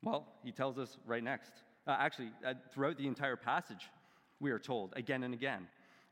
Well, 0.02 0.26
he 0.42 0.52
tells 0.52 0.78
us 0.78 0.98
right 1.06 1.22
next. 1.22 1.52
Uh, 1.86 1.96
actually, 1.98 2.30
uh, 2.46 2.54
throughout 2.72 2.98
the 2.98 3.06
entire 3.06 3.36
passage, 3.36 3.88
we 4.40 4.50
are 4.50 4.58
told 4.58 4.92
again 4.96 5.22
and 5.22 5.32
again. 5.32 5.68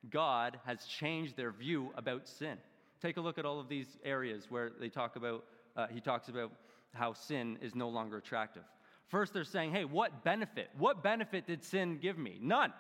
God 0.08 0.58
has 0.64 0.86
changed 0.86 1.36
their 1.36 1.50
view 1.50 1.90
about 1.96 2.26
sin. 2.28 2.56
Take 3.02 3.16
a 3.16 3.20
look 3.20 3.38
at 3.38 3.44
all 3.44 3.60
of 3.60 3.68
these 3.68 3.98
areas 4.04 4.46
where 4.48 4.70
they 4.80 4.88
talk 4.88 5.16
about, 5.16 5.44
uh, 5.76 5.86
he 5.88 6.00
talks 6.00 6.28
about 6.28 6.52
how 6.94 7.12
sin 7.12 7.58
is 7.60 7.74
no 7.74 7.88
longer 7.88 8.16
attractive. 8.16 8.62
First, 9.08 9.34
they're 9.34 9.44
saying, 9.44 9.72
hey, 9.72 9.84
what 9.84 10.22
benefit? 10.24 10.70
What 10.78 11.02
benefit 11.02 11.46
did 11.46 11.64
sin 11.64 11.98
give 12.00 12.16
me? 12.16 12.38
None. 12.40 12.72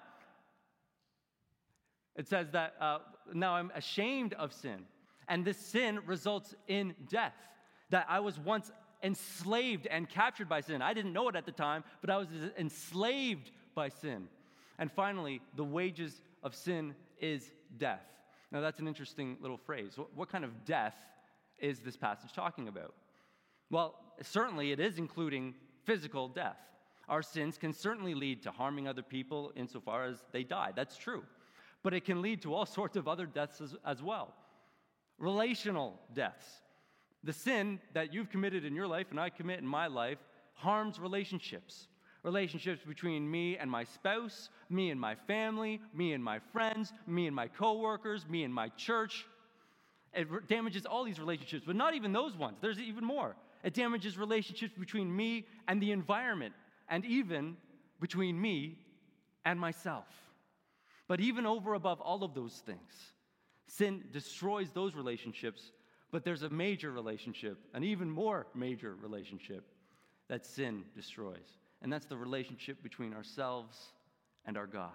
It 2.16 2.28
says 2.28 2.50
that 2.52 2.74
uh, 2.80 2.98
now 3.32 3.54
I'm 3.54 3.72
ashamed 3.74 4.34
of 4.34 4.52
sin, 4.52 4.84
and 5.28 5.44
this 5.44 5.58
sin 5.58 6.00
results 6.06 6.54
in 6.68 6.94
death. 7.08 7.34
That 7.90 8.06
I 8.08 8.20
was 8.20 8.38
once 8.38 8.70
enslaved 9.02 9.86
and 9.86 10.08
captured 10.08 10.48
by 10.48 10.60
sin. 10.60 10.82
I 10.82 10.92
didn't 10.94 11.12
know 11.12 11.28
it 11.28 11.36
at 11.36 11.46
the 11.46 11.52
time, 11.52 11.84
but 12.00 12.10
I 12.10 12.16
was 12.16 12.28
enslaved 12.58 13.50
by 13.74 13.88
sin. 13.88 14.28
And 14.78 14.90
finally, 14.90 15.40
the 15.56 15.64
wages 15.64 16.22
of 16.42 16.54
sin 16.54 16.94
is 17.20 17.52
death. 17.78 18.04
Now, 18.50 18.60
that's 18.60 18.80
an 18.80 18.88
interesting 18.88 19.36
little 19.40 19.58
phrase. 19.58 19.96
What, 20.14 20.28
kind 20.30 20.44
of 20.44 20.64
death 20.64 20.96
is 21.58 21.80
this 21.80 21.96
passage 21.96 22.32
talking 22.32 22.68
about? 22.68 22.94
Well, 23.70 23.94
certainly 24.22 24.72
it 24.72 24.80
is 24.80 24.98
including 24.98 25.54
physical 25.84 26.28
death. 26.28 26.56
Our 27.08 27.22
sins 27.22 27.58
can 27.58 27.72
certainly 27.72 28.14
lead 28.14 28.42
to 28.44 28.50
harming 28.50 28.88
other 28.88 29.02
people 29.02 29.52
insofar 29.56 30.04
as 30.04 30.24
they 30.32 30.44
die. 30.44 30.72
That's 30.74 30.96
true. 30.96 31.22
But 31.82 31.94
it 31.94 32.04
can 32.04 32.22
lead 32.22 32.42
to 32.42 32.54
all 32.54 32.66
sorts 32.66 32.96
of 32.96 33.08
other 33.08 33.26
deaths 33.26 33.60
as, 33.60 33.76
as 33.84 34.02
well. 34.02 34.34
Relational 35.18 36.00
deaths. 36.14 36.46
The 37.24 37.32
sin 37.32 37.80
that 37.94 38.14
you've 38.14 38.30
committed 38.30 38.64
in 38.64 38.74
your 38.74 38.86
life 38.86 39.06
and 39.10 39.20
I 39.20 39.30
commit 39.30 39.58
in 39.58 39.66
my 39.66 39.86
life 39.86 40.18
harms 40.54 40.98
relationships 40.98 41.88
relationships 42.22 42.82
between 42.86 43.30
me 43.30 43.56
and 43.56 43.70
my 43.70 43.84
spouse, 43.84 44.50
me 44.68 44.90
and 44.90 45.00
my 45.00 45.14
family, 45.14 45.80
me 45.94 46.12
and 46.12 46.22
my 46.22 46.38
friends, 46.52 46.92
me 47.06 47.26
and 47.26 47.34
my 47.34 47.48
coworkers, 47.48 48.26
me 48.28 48.44
and 48.44 48.52
my 48.52 48.68
church. 48.70 49.26
It 50.12 50.28
damages 50.48 50.86
all 50.86 51.04
these 51.04 51.20
relationships, 51.20 51.64
but 51.66 51.76
not 51.76 51.94
even 51.94 52.12
those 52.12 52.36
ones. 52.36 52.58
There's 52.60 52.78
even 52.78 53.04
more. 53.04 53.36
It 53.62 53.74
damages 53.74 54.18
relationships 54.18 54.74
between 54.78 55.14
me 55.14 55.46
and 55.68 55.80
the 55.80 55.92
environment, 55.92 56.54
and 56.88 57.04
even 57.04 57.56
between 58.00 58.40
me 58.40 58.78
and 59.44 59.58
myself. 59.58 60.06
But 61.06 61.20
even 61.20 61.46
over 61.46 61.74
above 61.74 62.00
all 62.00 62.24
of 62.24 62.34
those 62.34 62.54
things, 62.66 62.92
sin 63.66 64.04
destroys 64.12 64.70
those 64.70 64.94
relationships, 64.94 65.72
but 66.10 66.24
there's 66.24 66.42
a 66.42 66.50
major 66.50 66.90
relationship, 66.90 67.58
an 67.74 67.84
even 67.84 68.10
more 68.10 68.46
major 68.54 68.94
relationship 69.00 69.64
that 70.28 70.44
sin 70.46 70.84
destroys 70.94 71.58
and 71.82 71.92
that's 71.92 72.06
the 72.06 72.16
relationship 72.16 72.82
between 72.82 73.14
ourselves 73.14 73.92
and 74.44 74.56
our 74.56 74.66
God. 74.66 74.90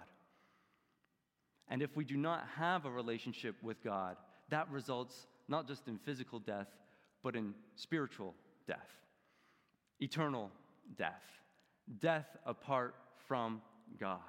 And 1.68 1.82
if 1.82 1.96
we 1.96 2.04
do 2.04 2.16
not 2.16 2.46
have 2.56 2.84
a 2.84 2.90
relationship 2.90 3.56
with 3.62 3.82
God, 3.82 4.16
that 4.50 4.70
results 4.70 5.26
not 5.48 5.66
just 5.66 5.88
in 5.88 5.98
physical 5.98 6.38
death, 6.38 6.68
but 7.22 7.34
in 7.34 7.54
spiritual 7.74 8.34
death, 8.68 8.88
eternal 10.00 10.50
death, 10.96 11.22
death 11.98 12.26
apart 12.44 12.94
from 13.26 13.60
God. 13.98 14.20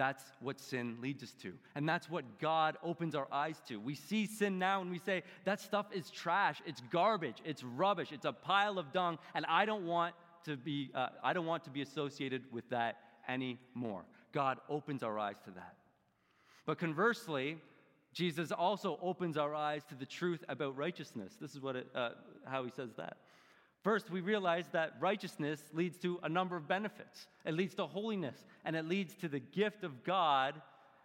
That's 0.00 0.24
what 0.40 0.58
sin 0.58 0.96
leads 1.02 1.22
us 1.22 1.34
to. 1.42 1.52
And 1.74 1.86
that's 1.86 2.08
what 2.08 2.24
God 2.38 2.78
opens 2.82 3.14
our 3.14 3.28
eyes 3.30 3.60
to. 3.68 3.78
We 3.78 3.94
see 3.94 4.24
sin 4.24 4.58
now 4.58 4.80
and 4.80 4.90
we 4.90 4.98
say, 4.98 5.24
that 5.44 5.60
stuff 5.60 5.88
is 5.92 6.08
trash, 6.08 6.62
it's 6.64 6.80
garbage, 6.90 7.36
it's 7.44 7.62
rubbish, 7.62 8.10
it's 8.10 8.24
a 8.24 8.32
pile 8.32 8.78
of 8.78 8.94
dung, 8.94 9.18
and 9.34 9.44
I 9.44 9.66
don't 9.66 9.84
want 9.84 10.14
to 10.46 10.56
be, 10.56 10.88
uh, 10.94 11.08
I 11.22 11.34
don't 11.34 11.44
want 11.44 11.64
to 11.64 11.70
be 11.70 11.82
associated 11.82 12.44
with 12.50 12.66
that 12.70 12.96
anymore. 13.28 14.06
God 14.32 14.56
opens 14.70 15.02
our 15.02 15.18
eyes 15.18 15.36
to 15.44 15.50
that. 15.50 15.74
But 16.64 16.78
conversely, 16.78 17.58
Jesus 18.14 18.52
also 18.52 18.98
opens 19.02 19.36
our 19.36 19.54
eyes 19.54 19.82
to 19.90 19.94
the 19.94 20.06
truth 20.06 20.42
about 20.48 20.78
righteousness. 20.78 21.36
This 21.38 21.54
is 21.54 21.60
what 21.60 21.76
it, 21.76 21.88
uh, 21.94 22.12
how 22.46 22.64
he 22.64 22.70
says 22.70 22.94
that. 22.96 23.18
First, 23.82 24.10
we 24.10 24.20
realize 24.20 24.66
that 24.72 24.94
righteousness 25.00 25.62
leads 25.72 25.96
to 25.98 26.20
a 26.22 26.28
number 26.28 26.56
of 26.56 26.68
benefits. 26.68 27.28
It 27.44 27.54
leads 27.54 27.74
to 27.76 27.86
holiness, 27.86 28.36
and 28.64 28.76
it 28.76 28.86
leads 28.86 29.14
to 29.16 29.28
the 29.28 29.40
gift 29.40 29.84
of 29.84 30.04
God, 30.04 30.60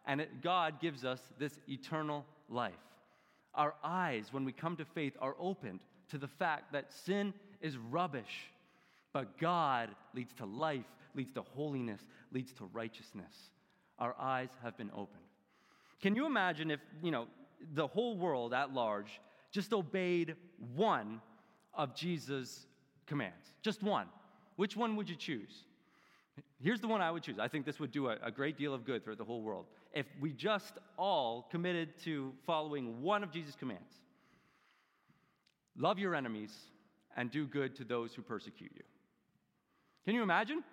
and 0.05 0.19
it, 0.19 0.41
God 0.41 0.81
gives 0.81 1.05
us 1.05 1.21
this 1.39 1.59
eternal 1.69 2.25
life. 2.49 2.73
Our 3.53 3.73
eyes, 3.83 4.27
when 4.31 4.43
we 4.43 4.51
come 4.51 4.75
to 4.77 4.85
faith, 4.85 5.13
are 5.21 5.35
opened 5.39 5.79
to 6.09 6.17
the 6.17 6.27
fact 6.27 6.73
that 6.73 6.91
sin 6.91 7.33
is 7.61 7.77
rubbish 7.77 8.51
but 9.15 9.38
God 9.38 9.91
leads 10.13 10.33
to 10.33 10.45
life, 10.45 10.83
leads 11.13 11.31
to 11.31 11.41
holiness, 11.41 12.01
leads 12.33 12.51
to 12.51 12.65
righteousness. 12.73 13.33
Our 13.97 14.13
eyes 14.19 14.49
have 14.61 14.77
been 14.77 14.91
opened. 14.93 15.23
Can 16.01 16.17
you 16.17 16.25
imagine 16.25 16.69
if, 16.69 16.81
you 17.01 17.11
know, 17.11 17.27
the 17.75 17.88
whole 17.88 18.17
world 18.17 18.53
at 18.53 18.73
large 18.73 19.21
just 19.51 19.71
obeyed 19.71 20.35
one 20.75 21.21
of 21.75 21.95
Jesus' 21.95 22.65
commands? 23.05 23.51
Just 23.61 23.83
one. 23.83 24.07
Which 24.55 24.75
one 24.75 24.95
would 24.95 25.09
you 25.09 25.15
choose? 25.15 25.63
Here's 26.61 26.81
the 26.81 26.88
one 26.88 27.01
I 27.01 27.11
would 27.11 27.23
choose. 27.23 27.39
I 27.39 27.47
think 27.47 27.65
this 27.65 27.79
would 27.79 27.91
do 27.91 28.07
a, 28.07 28.17
a 28.23 28.31
great 28.31 28.57
deal 28.57 28.73
of 28.73 28.85
good 28.85 29.03
throughout 29.03 29.17
the 29.17 29.25
whole 29.25 29.41
world. 29.41 29.65
If 29.93 30.05
we 30.19 30.31
just 30.31 30.73
all 30.97 31.47
committed 31.51 31.97
to 32.03 32.33
following 32.45 33.01
one 33.01 33.23
of 33.23 33.31
Jesus' 33.31 33.55
commands 33.55 33.93
love 35.77 35.99
your 35.99 36.15
enemies 36.15 36.53
and 37.17 37.29
do 37.31 37.45
good 37.45 37.75
to 37.75 37.83
those 37.83 38.13
who 38.13 38.21
persecute 38.21 38.71
you. 38.73 38.83
Can 40.05 40.15
you 40.15 40.23
imagine? 40.23 40.63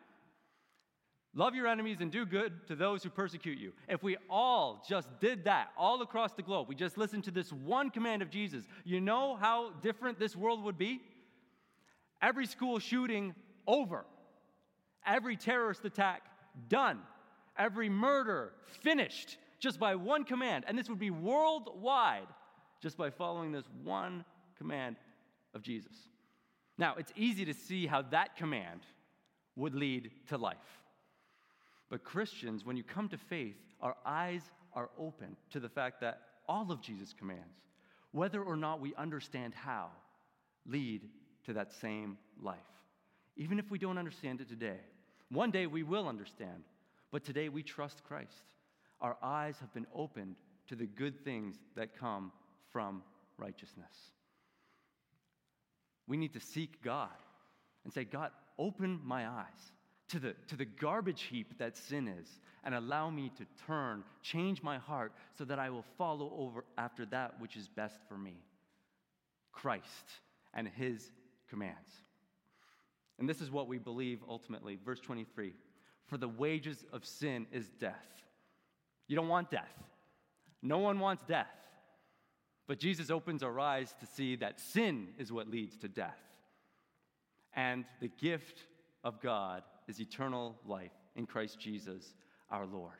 Love 1.35 1.55
your 1.55 1.67
enemies 1.67 1.99
and 2.01 2.13
do 2.13 2.27
good 2.27 2.67
to 2.67 2.77
those 2.77 3.03
who 3.03 3.09
persecute 3.09 3.59
you. 3.59 3.73
If 3.89 4.03
we 4.03 4.19
all 4.29 4.85
just 4.87 5.09
did 5.19 5.45
that 5.45 5.69
all 5.79 6.03
across 6.03 6.35
the 6.35 6.43
globe, 6.43 6.69
we 6.69 6.75
just 6.75 6.99
listened 6.99 7.25
to 7.25 7.31
this 7.31 7.51
one 7.51 7.89
command 7.89 8.21
of 8.21 8.29
Jesus, 8.29 8.65
you 8.85 9.01
know 9.01 9.37
how 9.37 9.71
different 9.81 10.19
this 10.19 10.37
world 10.37 10.63
would 10.65 10.77
be? 10.77 11.01
Every 12.21 12.45
school 12.45 12.79
shooting 12.79 13.35
over, 13.67 14.05
every 15.07 15.37
terrorist 15.37 15.85
attack 15.87 16.23
done, 16.69 17.01
every 17.57 17.89
murder 17.89 18.53
finished 18.83 19.39
just 19.59 19.81
by 19.81 19.95
one 19.95 20.25
command. 20.25 20.65
And 20.69 20.79
this 20.79 20.91
would 20.91 20.99
be 20.99 21.11
worldwide 21.11 22.29
just 22.83 22.99
by 22.99 23.09
following 23.09 23.53
this 23.53 23.65
one 23.83 24.25
command 24.59 24.97
of 25.55 25.63
Jesus. 25.63 25.97
Now, 26.77 26.97
it's 26.99 27.13
easy 27.17 27.47
to 27.47 27.55
see 27.55 27.87
how 27.87 28.03
that 28.03 28.37
command 28.37 28.81
would 29.57 29.75
lead 29.75 30.11
to 30.29 30.37
life. 30.37 30.82
But 31.93 32.05
Christians, 32.05 32.65
when 32.65 32.79
you 32.79 32.83
come 32.83 33.11
to 33.11 33.19
faith, 33.19 33.59
our 33.83 33.95
eyes 34.07 34.41
are 34.73 34.89
open 34.99 35.37
to 35.51 35.61
the 35.61 35.69
fact 35.69 36.01
that 36.01 36.23
all 36.49 36.73
of 36.73 36.81
Jesus' 36.81 37.13
commands, 37.13 37.61
whether 38.13 38.43
or 38.43 38.57
not 38.57 38.81
we 38.81 38.95
understand 38.95 39.53
how, 39.53 39.91
lead 40.65 41.03
to 41.45 41.53
that 41.53 41.71
same 41.71 42.17
life. 42.41 42.57
Even 43.37 43.59
if 43.59 43.71
we 43.71 43.79
don't 43.79 43.99
understand 43.99 44.41
it 44.41 44.49
today, 44.49 44.79
one 45.29 45.51
day 45.51 45.67
we 45.67 45.83
will 45.83 46.09
understand, 46.09 46.65
but 47.11 47.25
today 47.25 47.51
we 47.51 47.63
trust 47.63 48.03
Christ. 48.05 48.47
Our 49.03 49.19
eyes 49.23 49.57
have 49.61 49.75
been 49.75 49.87
opened 49.95 50.37
to 50.69 50.77
the 50.77 50.87
good 50.87 51.23
things 51.27 51.57
that 51.77 51.99
come 51.99 52.33
from 52.73 53.03
righteousness. 53.37 53.93
We 56.09 56.17
need 56.17 56.33
to 56.33 56.41
seek 56.41 56.83
God 56.83 57.11
and 57.85 57.93
say, 57.93 58.05
God, 58.05 58.31
open 58.59 58.99
my 59.05 59.29
eyes 59.29 59.73
to 60.09 60.19
the, 60.19 60.35
to 60.49 60.57
the 60.57 60.65
garbage 60.65 61.23
heap 61.23 61.59
that 61.59 61.77
sin 61.77 62.09
is 62.09 62.29
and 62.65 62.75
allow 62.75 63.11
me 63.11 63.31
to 63.37 63.47
turn, 63.67 64.05
change 64.23 64.63
my 64.63 64.79
heart 64.79 65.13
so 65.37 65.45
that 65.45 65.59
I 65.59 65.71
will 65.71 65.85
follow 65.99 66.33
over 66.37 66.65
after 66.79 67.07
that 67.07 67.41
which 67.41 67.57
is 67.57 67.69
best 67.69 67.99
for 68.09 68.17
me 68.17 68.43
Christ 69.53 70.21
and 70.55 70.69
his 70.69 71.11
commands. 71.49 72.03
And 73.19 73.29
this 73.29 73.41
is 73.41 73.51
what 73.51 73.69
we 73.69 73.79
believe 73.79 74.21
ultimately. 74.29 74.79
Verse 74.85 75.01
23 75.01 75.55
For 76.07 76.17
the 76.17 76.29
wages 76.29 76.85
of 76.93 77.05
sin 77.05 77.47
is 77.53 77.69
death. 77.81 78.07
You 79.09 79.17
don't 79.17 79.29
want 79.29 79.51
death. 79.51 79.75
No 80.63 80.79
one 80.79 80.99
wants 81.01 81.25
death. 81.27 81.47
But 82.67 82.79
Jesus 82.79 83.11
opens 83.11 83.43
our 83.43 83.59
eyes 83.59 83.95
to 84.01 84.07
see 84.07 84.37
that 84.37 84.61
sin 84.61 85.09
is 85.19 85.33
what 85.33 85.49
leads 85.49 85.77
to 85.79 85.89
death. 85.89 86.19
And 87.55 87.85
the 88.01 88.09
gift 88.09 88.63
of 89.05 89.21
God 89.21 89.63
is 89.89 90.01
eternal 90.01 90.57
life 90.67 90.93
in 91.17 91.27
Christ 91.27 91.59
Jesus 91.59 92.15
our 92.51 92.67
Lord. 92.67 92.93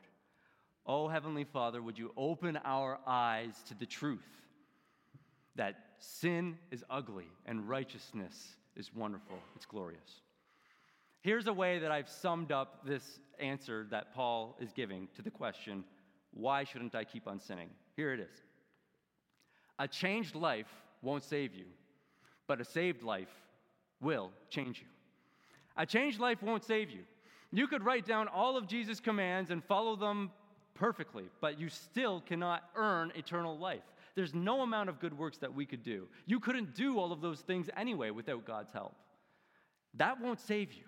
Oh, 0.85 1.07
Heavenly 1.07 1.45
Father, 1.45 1.81
would 1.81 1.97
you 1.97 2.11
open 2.17 2.57
our 2.65 2.99
eyes 3.07 3.55
to 3.67 3.75
the 3.75 3.85
truth 3.85 4.19
that 5.55 5.75
sin 5.99 6.57
is 6.71 6.83
ugly 6.89 7.27
and 7.45 7.69
righteousness 7.69 8.55
is 8.75 8.93
wonderful, 8.93 9.37
it's 9.55 9.65
glorious. 9.65 10.21
Here's 11.21 11.47
a 11.47 11.53
way 11.53 11.79
that 11.79 11.91
I've 11.91 12.09
summed 12.09 12.51
up 12.51 12.85
this 12.85 13.19
answer 13.39 13.87
that 13.91 14.13
Paul 14.13 14.57
is 14.59 14.73
giving 14.73 15.07
to 15.15 15.21
the 15.21 15.31
question 15.31 15.83
why 16.33 16.63
shouldn't 16.63 16.95
I 16.95 17.03
keep 17.03 17.27
on 17.27 17.39
sinning? 17.39 17.69
Here 17.95 18.11
it 18.11 18.19
is 18.19 18.41
A 19.79 19.87
changed 19.87 20.35
life 20.35 20.67
won't 21.01 21.23
save 21.23 21.53
you, 21.53 21.65
but 22.47 22.59
a 22.59 22.65
saved 22.65 23.03
life 23.03 23.29
will 24.01 24.31
change 24.49 24.79
you. 24.79 24.87
A 25.75 25.85
changed 25.85 26.19
life 26.19 26.41
won't 26.43 26.63
save 26.63 26.89
you. 26.89 27.01
You 27.51 27.67
could 27.67 27.83
write 27.83 28.05
down 28.05 28.27
all 28.27 28.57
of 28.57 28.67
Jesus' 28.67 28.99
commands 28.99 29.51
and 29.51 29.63
follow 29.63 29.95
them 29.95 30.31
perfectly, 30.73 31.25
but 31.39 31.59
you 31.59 31.69
still 31.69 32.21
cannot 32.21 32.63
earn 32.75 33.11
eternal 33.15 33.57
life. 33.57 33.83
There's 34.15 34.33
no 34.33 34.61
amount 34.61 34.89
of 34.89 34.99
good 34.99 35.17
works 35.17 35.37
that 35.39 35.53
we 35.53 35.65
could 35.65 35.83
do. 35.83 36.07
You 36.25 36.39
couldn't 36.39 36.75
do 36.75 36.99
all 36.99 37.11
of 37.11 37.21
those 37.21 37.41
things 37.41 37.69
anyway 37.75 38.11
without 38.11 38.45
God's 38.45 38.71
help. 38.71 38.95
That 39.95 40.19
won't 40.21 40.39
save 40.39 40.73
you. 40.73 40.85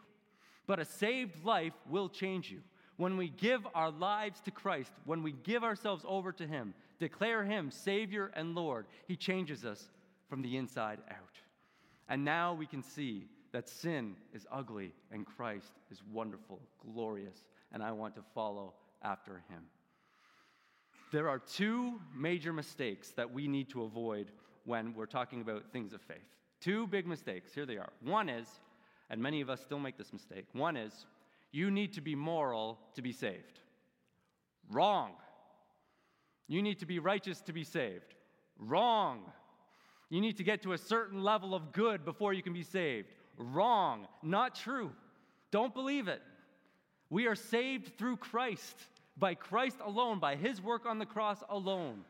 But 0.67 0.79
a 0.79 0.85
saved 0.85 1.43
life 1.43 1.73
will 1.89 2.09
change 2.09 2.51
you. 2.51 2.61
When 2.97 3.17
we 3.17 3.29
give 3.29 3.67
our 3.75 3.91
lives 3.91 4.39
to 4.41 4.51
Christ, 4.51 4.91
when 5.05 5.21
we 5.21 5.33
give 5.43 5.63
ourselves 5.63 6.05
over 6.07 6.31
to 6.31 6.47
Him, 6.47 6.73
declare 6.99 7.43
Him 7.43 7.69
Savior 7.69 8.31
and 8.35 8.55
Lord, 8.55 8.85
He 9.07 9.15
changes 9.15 9.65
us 9.65 9.89
from 10.29 10.41
the 10.41 10.57
inside 10.57 10.99
out. 11.09 11.39
And 12.07 12.23
now 12.23 12.53
we 12.53 12.65
can 12.65 12.81
see 12.81 13.27
that 13.55 13.69
sin 13.69 14.17
is 14.33 14.45
ugly 14.51 14.91
and 15.13 15.25
Christ 15.25 15.71
is 15.89 16.01
wonderful, 16.11 16.59
glorious, 16.93 17.45
and 17.71 17.81
I 17.81 17.89
want 17.93 18.13
to 18.15 18.21
follow 18.33 18.73
after 19.01 19.43
Him. 19.47 19.61
There 21.13 21.29
are 21.29 21.39
two 21.39 22.01
major 22.13 22.51
mistakes 22.51 23.11
that 23.11 23.31
we 23.31 23.47
need 23.47 23.69
to 23.69 23.83
avoid 23.83 24.31
when 24.65 24.93
we're 24.93 25.05
talking 25.05 25.39
about 25.39 25.71
things 25.71 25.93
of 25.93 26.01
faith. 26.01 26.17
Two 26.59 26.85
big 26.87 27.07
mistakes. 27.07 27.53
Here 27.53 27.65
they 27.65 27.77
are. 27.77 27.93
One 28.01 28.27
is, 28.27 28.45
and 29.09 29.21
many 29.21 29.39
of 29.39 29.49
us 29.49 29.61
still 29.61 29.79
make 29.79 29.97
this 29.97 30.11
mistake, 30.11 30.47
one 30.51 30.75
is, 30.75 31.05
you 31.53 31.71
need 31.71 31.93
to 31.93 32.01
be 32.01 32.13
moral 32.13 32.77
to 32.95 33.01
be 33.01 33.13
saved. 33.13 33.61
Wrong. 34.69 35.11
You 36.49 36.61
need 36.61 36.79
to 36.79 36.85
be 36.85 36.99
righteous 36.99 37.39
to 37.43 37.53
be 37.53 37.63
saved. 37.63 38.15
Wrong. 38.59 39.21
You 40.09 40.19
need 40.19 40.35
to 40.37 40.43
get 40.43 40.61
to 40.63 40.73
a 40.73 40.77
certain 40.77 41.23
level 41.23 41.55
of 41.55 41.71
good 41.71 42.03
before 42.03 42.33
you 42.33 42.43
can 42.43 42.51
be 42.51 42.63
saved. 42.63 43.13
Wrong. 43.37 44.07
Not 44.23 44.55
true. 44.55 44.91
Don't 45.51 45.73
believe 45.73 46.07
it. 46.07 46.21
We 47.09 47.27
are 47.27 47.35
saved 47.35 47.97
through 47.97 48.17
Christ 48.17 48.75
by 49.17 49.35
Christ 49.35 49.77
alone, 49.83 50.19
by 50.19 50.35
his 50.35 50.61
work 50.61 50.85
on 50.85 50.99
the 50.99 51.05
cross 51.05 51.43
alone. 51.49 52.03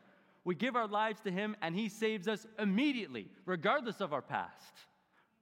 We 0.44 0.54
give 0.54 0.76
our 0.76 0.86
lives 0.86 1.20
to 1.22 1.30
him 1.30 1.56
and 1.62 1.74
he 1.74 1.88
saves 1.88 2.28
us 2.28 2.46
immediately, 2.58 3.28
regardless 3.44 4.00
of 4.00 4.12
our 4.12 4.22
past, 4.22 4.72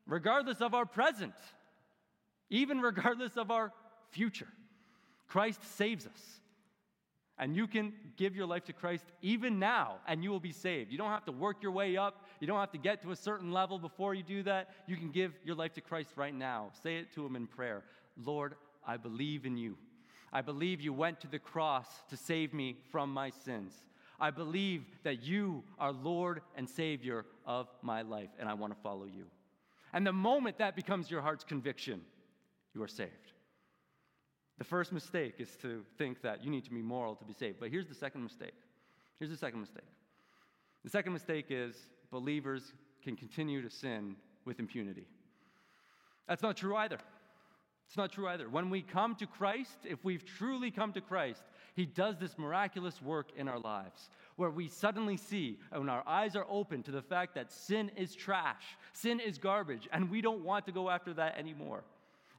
regardless 0.06 0.60
of 0.60 0.74
our 0.74 0.86
present, 0.86 1.34
even 2.50 2.80
regardless 2.80 3.36
of 3.36 3.50
our 3.50 3.72
future. 4.10 4.48
Christ 5.28 5.62
saves 5.76 6.06
us. 6.06 6.40
And 7.38 7.56
you 7.56 7.66
can 7.66 7.92
give 8.16 8.36
your 8.36 8.46
life 8.46 8.64
to 8.66 8.72
Christ 8.72 9.04
even 9.20 9.58
now, 9.58 9.96
and 10.06 10.22
you 10.22 10.30
will 10.30 10.40
be 10.40 10.52
saved. 10.52 10.92
You 10.92 10.98
don't 10.98 11.10
have 11.10 11.24
to 11.24 11.32
work 11.32 11.62
your 11.62 11.72
way 11.72 11.96
up. 11.96 12.23
You 12.44 12.48
don't 12.48 12.60
have 12.60 12.72
to 12.72 12.78
get 12.78 13.00
to 13.04 13.10
a 13.10 13.16
certain 13.16 13.52
level 13.52 13.78
before 13.78 14.12
you 14.12 14.22
do 14.22 14.42
that. 14.42 14.68
You 14.86 14.98
can 14.98 15.10
give 15.10 15.32
your 15.46 15.56
life 15.56 15.72
to 15.76 15.80
Christ 15.80 16.10
right 16.14 16.34
now. 16.34 16.72
Say 16.82 16.96
it 16.96 17.10
to 17.14 17.24
Him 17.24 17.36
in 17.36 17.46
prayer 17.46 17.84
Lord, 18.22 18.56
I 18.86 18.98
believe 18.98 19.46
in 19.46 19.56
you. 19.56 19.78
I 20.30 20.42
believe 20.42 20.82
you 20.82 20.92
went 20.92 21.22
to 21.22 21.26
the 21.26 21.38
cross 21.38 21.86
to 22.10 22.18
save 22.18 22.52
me 22.52 22.76
from 22.92 23.10
my 23.10 23.30
sins. 23.30 23.72
I 24.20 24.30
believe 24.30 24.84
that 25.04 25.22
you 25.22 25.64
are 25.78 25.90
Lord 25.90 26.42
and 26.54 26.68
Savior 26.68 27.24
of 27.46 27.66
my 27.80 28.02
life, 28.02 28.28
and 28.38 28.46
I 28.46 28.52
want 28.52 28.74
to 28.74 28.82
follow 28.82 29.06
you. 29.06 29.24
And 29.94 30.06
the 30.06 30.12
moment 30.12 30.58
that 30.58 30.76
becomes 30.76 31.10
your 31.10 31.22
heart's 31.22 31.44
conviction, 31.44 32.02
you 32.74 32.82
are 32.82 32.88
saved. 32.88 33.32
The 34.58 34.64
first 34.64 34.92
mistake 34.92 35.36
is 35.38 35.56
to 35.62 35.82
think 35.96 36.20
that 36.20 36.44
you 36.44 36.50
need 36.50 36.64
to 36.64 36.70
be 36.70 36.82
moral 36.82 37.14
to 37.16 37.24
be 37.24 37.32
saved. 37.32 37.56
But 37.58 37.70
here's 37.70 37.88
the 37.88 37.94
second 37.94 38.22
mistake. 38.22 38.52
Here's 39.18 39.30
the 39.30 39.38
second 39.38 39.60
mistake. 39.60 39.88
The 40.84 40.90
second 40.90 41.14
mistake 41.14 41.46
is 41.48 41.74
believers 42.14 42.72
can 43.02 43.16
continue 43.16 43.60
to 43.60 43.68
sin 43.68 44.14
with 44.44 44.60
impunity. 44.60 45.04
That's 46.28 46.44
not 46.44 46.56
true 46.56 46.76
either. 46.76 46.98
It's 47.88 47.96
not 47.96 48.12
true 48.12 48.28
either. 48.28 48.48
When 48.48 48.70
we 48.70 48.82
come 48.82 49.16
to 49.16 49.26
Christ, 49.26 49.78
if 49.84 50.04
we've 50.04 50.24
truly 50.24 50.70
come 50.70 50.92
to 50.92 51.00
Christ, 51.00 51.42
He 51.74 51.86
does 51.86 52.16
this 52.16 52.38
miraculous 52.38 53.02
work 53.02 53.30
in 53.36 53.48
our 53.48 53.58
lives 53.58 54.08
where 54.36 54.50
we 54.50 54.68
suddenly 54.68 55.16
see, 55.16 55.58
when 55.72 55.88
our 55.88 56.04
eyes 56.06 56.36
are 56.36 56.46
open 56.48 56.84
to 56.84 56.92
the 56.92 57.02
fact 57.02 57.34
that 57.34 57.50
sin 57.50 57.90
is 57.96 58.14
trash, 58.14 58.62
sin 58.92 59.18
is 59.18 59.36
garbage, 59.36 59.88
and 59.92 60.08
we 60.08 60.20
don't 60.20 60.44
want 60.44 60.64
to 60.66 60.72
go 60.72 60.90
after 60.90 61.12
that 61.14 61.36
anymore. 61.36 61.82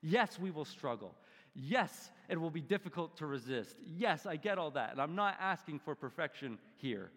Yes, 0.02 0.40
we 0.40 0.52
will 0.52 0.66
struggle. 0.66 1.14
Yes, 1.54 2.12
it 2.30 2.40
will 2.40 2.50
be 2.50 2.62
difficult 2.62 3.18
to 3.18 3.26
resist. 3.26 3.76
Yes, 3.98 4.26
I 4.26 4.38
get 4.38 4.58
all 4.58 4.72
that. 4.72 4.92
And 4.92 5.02
I'm 5.02 5.16
not 5.16 5.36
asking 5.40 5.80
for 5.80 5.96
perfection 5.96 6.60
here. 6.78 7.12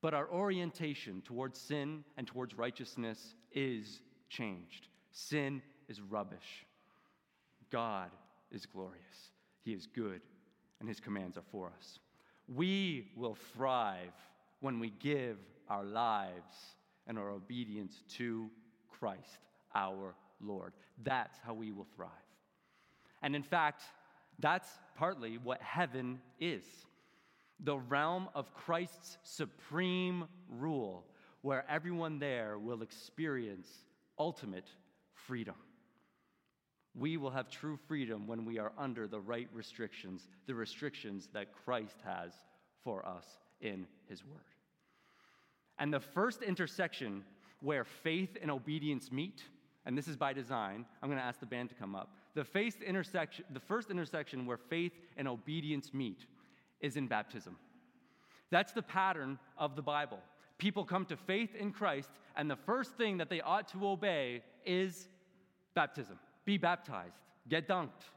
But 0.00 0.14
our 0.14 0.28
orientation 0.30 1.22
towards 1.22 1.58
sin 1.58 2.04
and 2.16 2.26
towards 2.26 2.56
righteousness 2.56 3.34
is 3.52 4.00
changed. 4.28 4.88
Sin 5.10 5.62
is 5.88 6.00
rubbish. 6.00 6.66
God 7.70 8.10
is 8.50 8.64
glorious, 8.64 9.32
He 9.62 9.72
is 9.72 9.86
good, 9.86 10.20
and 10.80 10.88
His 10.88 11.00
commands 11.00 11.36
are 11.36 11.44
for 11.50 11.70
us. 11.76 11.98
We 12.48 13.10
will 13.16 13.36
thrive 13.54 14.14
when 14.60 14.78
we 14.78 14.90
give 15.00 15.38
our 15.68 15.84
lives 15.84 16.76
and 17.06 17.18
our 17.18 17.30
obedience 17.30 18.02
to 18.16 18.48
Christ, 18.88 19.38
our 19.74 20.14
Lord. 20.40 20.72
That's 21.02 21.38
how 21.44 21.54
we 21.54 21.72
will 21.72 21.86
thrive. 21.94 22.08
And 23.22 23.36
in 23.36 23.42
fact, 23.42 23.82
that's 24.38 24.70
partly 24.96 25.38
what 25.38 25.60
heaven 25.60 26.20
is 26.40 26.64
the 27.60 27.78
realm 27.78 28.28
of 28.34 28.54
Christ's 28.54 29.18
supreme 29.22 30.24
rule, 30.48 31.04
where 31.42 31.64
everyone 31.68 32.18
there 32.18 32.58
will 32.58 32.82
experience 32.82 33.68
ultimate 34.18 34.68
freedom. 35.12 35.54
We 36.94 37.16
will 37.16 37.30
have 37.30 37.48
true 37.48 37.78
freedom 37.86 38.26
when 38.26 38.44
we 38.44 38.58
are 38.58 38.72
under 38.78 39.06
the 39.06 39.20
right 39.20 39.48
restrictions, 39.52 40.28
the 40.46 40.54
restrictions 40.54 41.28
that 41.32 41.52
Christ 41.64 41.98
has 42.04 42.32
for 42.82 43.06
us 43.06 43.24
in 43.60 43.86
His 44.08 44.24
Word. 44.24 44.40
And 45.78 45.92
the 45.92 46.00
first 46.00 46.42
intersection 46.42 47.24
where 47.60 47.84
faith 47.84 48.36
and 48.40 48.50
obedience 48.50 49.12
meet, 49.12 49.42
and 49.86 49.96
this 49.96 50.08
is 50.08 50.16
by 50.16 50.32
design, 50.32 50.84
I'm 51.02 51.08
going 51.08 51.20
to 51.20 51.24
ask 51.24 51.40
the 51.40 51.46
band 51.46 51.68
to 51.70 51.74
come 51.74 51.94
up. 51.94 52.10
The, 52.34 52.44
faith 52.44 52.82
intersection, 52.82 53.44
the 53.52 53.60
first 53.60 53.90
intersection 53.90 54.46
where 54.46 54.56
faith 54.56 54.92
and 55.16 55.28
obedience 55.28 55.92
meet 55.92 56.24
is 56.80 56.96
in 56.96 57.06
baptism. 57.06 57.56
That's 58.50 58.72
the 58.72 58.82
pattern 58.82 59.38
of 59.56 59.76
the 59.76 59.82
Bible. 59.82 60.18
People 60.58 60.84
come 60.84 61.04
to 61.06 61.16
faith 61.16 61.54
in 61.54 61.72
Christ, 61.72 62.10
and 62.36 62.50
the 62.50 62.56
first 62.56 62.94
thing 62.94 63.18
that 63.18 63.30
they 63.30 63.40
ought 63.40 63.68
to 63.68 63.86
obey 63.86 64.42
is 64.64 65.08
baptism. 65.74 66.18
Be 66.44 66.58
baptized. 66.58 67.20
get 67.48 67.68
dunked. 67.68 68.10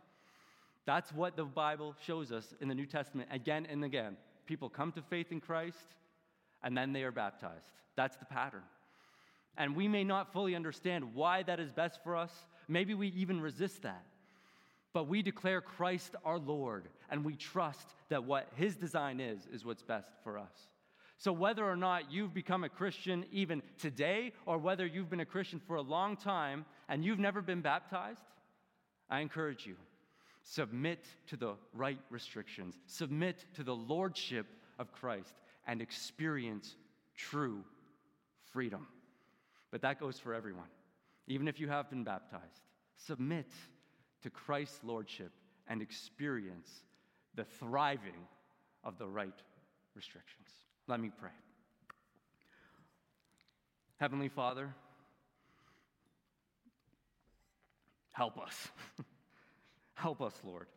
That's 0.85 1.13
what 1.13 1.35
the 1.35 1.45
Bible 1.45 1.95
shows 2.05 2.31
us 2.31 2.53
in 2.59 2.67
the 2.67 2.75
New 2.75 2.85
Testament 2.85 3.29
again 3.31 3.67
and 3.69 3.83
again. 3.83 4.17
People 4.45 4.69
come 4.69 4.91
to 4.93 5.01
faith 5.01 5.31
in 5.31 5.39
Christ 5.39 5.95
and 6.63 6.75
then 6.75 6.93
they 6.93 7.03
are 7.03 7.11
baptized. 7.11 7.71
That's 7.95 8.17
the 8.17 8.25
pattern. 8.25 8.63
And 9.57 9.75
we 9.75 9.87
may 9.87 10.03
not 10.03 10.33
fully 10.33 10.55
understand 10.55 11.13
why 11.13 11.43
that 11.43 11.59
is 11.59 11.69
best 11.71 11.99
for 12.03 12.15
us. 12.15 12.31
Maybe 12.67 12.93
we 12.93 13.09
even 13.09 13.39
resist 13.41 13.83
that. 13.83 14.03
But 14.93 15.07
we 15.07 15.21
declare 15.21 15.61
Christ 15.61 16.15
our 16.25 16.37
Lord, 16.37 16.89
and 17.09 17.23
we 17.23 17.35
trust 17.35 17.87
that 18.09 18.25
what 18.25 18.47
His 18.55 18.75
design 18.75 19.19
is, 19.19 19.47
is 19.51 19.63
what's 19.63 19.83
best 19.83 20.09
for 20.23 20.37
us. 20.37 20.67
So, 21.17 21.31
whether 21.31 21.63
or 21.63 21.75
not 21.75 22.11
you've 22.11 22.33
become 22.33 22.63
a 22.63 22.69
Christian 22.69 23.25
even 23.31 23.61
today, 23.77 24.33
or 24.45 24.57
whether 24.57 24.85
you've 24.85 25.09
been 25.09 25.19
a 25.19 25.25
Christian 25.25 25.59
for 25.59 25.75
a 25.75 25.81
long 25.81 26.17
time 26.17 26.65
and 26.89 27.05
you've 27.05 27.19
never 27.19 27.41
been 27.41 27.61
baptized, 27.61 28.23
I 29.09 29.19
encourage 29.19 29.65
you 29.65 29.75
submit 30.43 31.05
to 31.27 31.37
the 31.37 31.53
right 31.73 31.99
restrictions, 32.09 32.75
submit 32.87 33.45
to 33.53 33.63
the 33.63 33.75
lordship 33.75 34.47
of 34.79 34.91
Christ, 34.91 35.35
and 35.67 35.81
experience 35.81 36.75
true 37.15 37.63
freedom. 38.51 38.87
But 39.69 39.83
that 39.83 39.99
goes 39.99 40.19
for 40.19 40.33
everyone, 40.33 40.69
even 41.27 41.47
if 41.47 41.59
you 41.59 41.69
have 41.69 41.89
been 41.89 42.03
baptized. 42.03 42.63
Submit 42.97 43.51
to 44.23 44.29
Christ's 44.29 44.79
lordship 44.83 45.31
and 45.67 45.81
experience 45.81 46.69
the 47.35 47.43
thriving 47.43 48.27
of 48.83 48.97
the 48.97 49.07
right 49.07 49.41
restrictions. 49.95 50.47
Let 50.87 50.99
me 50.99 51.11
pray. 51.17 51.29
Heavenly 53.97 54.29
Father, 54.29 54.73
help 58.11 58.39
us. 58.39 58.67
help 59.93 60.21
us, 60.21 60.33
Lord. 60.43 60.67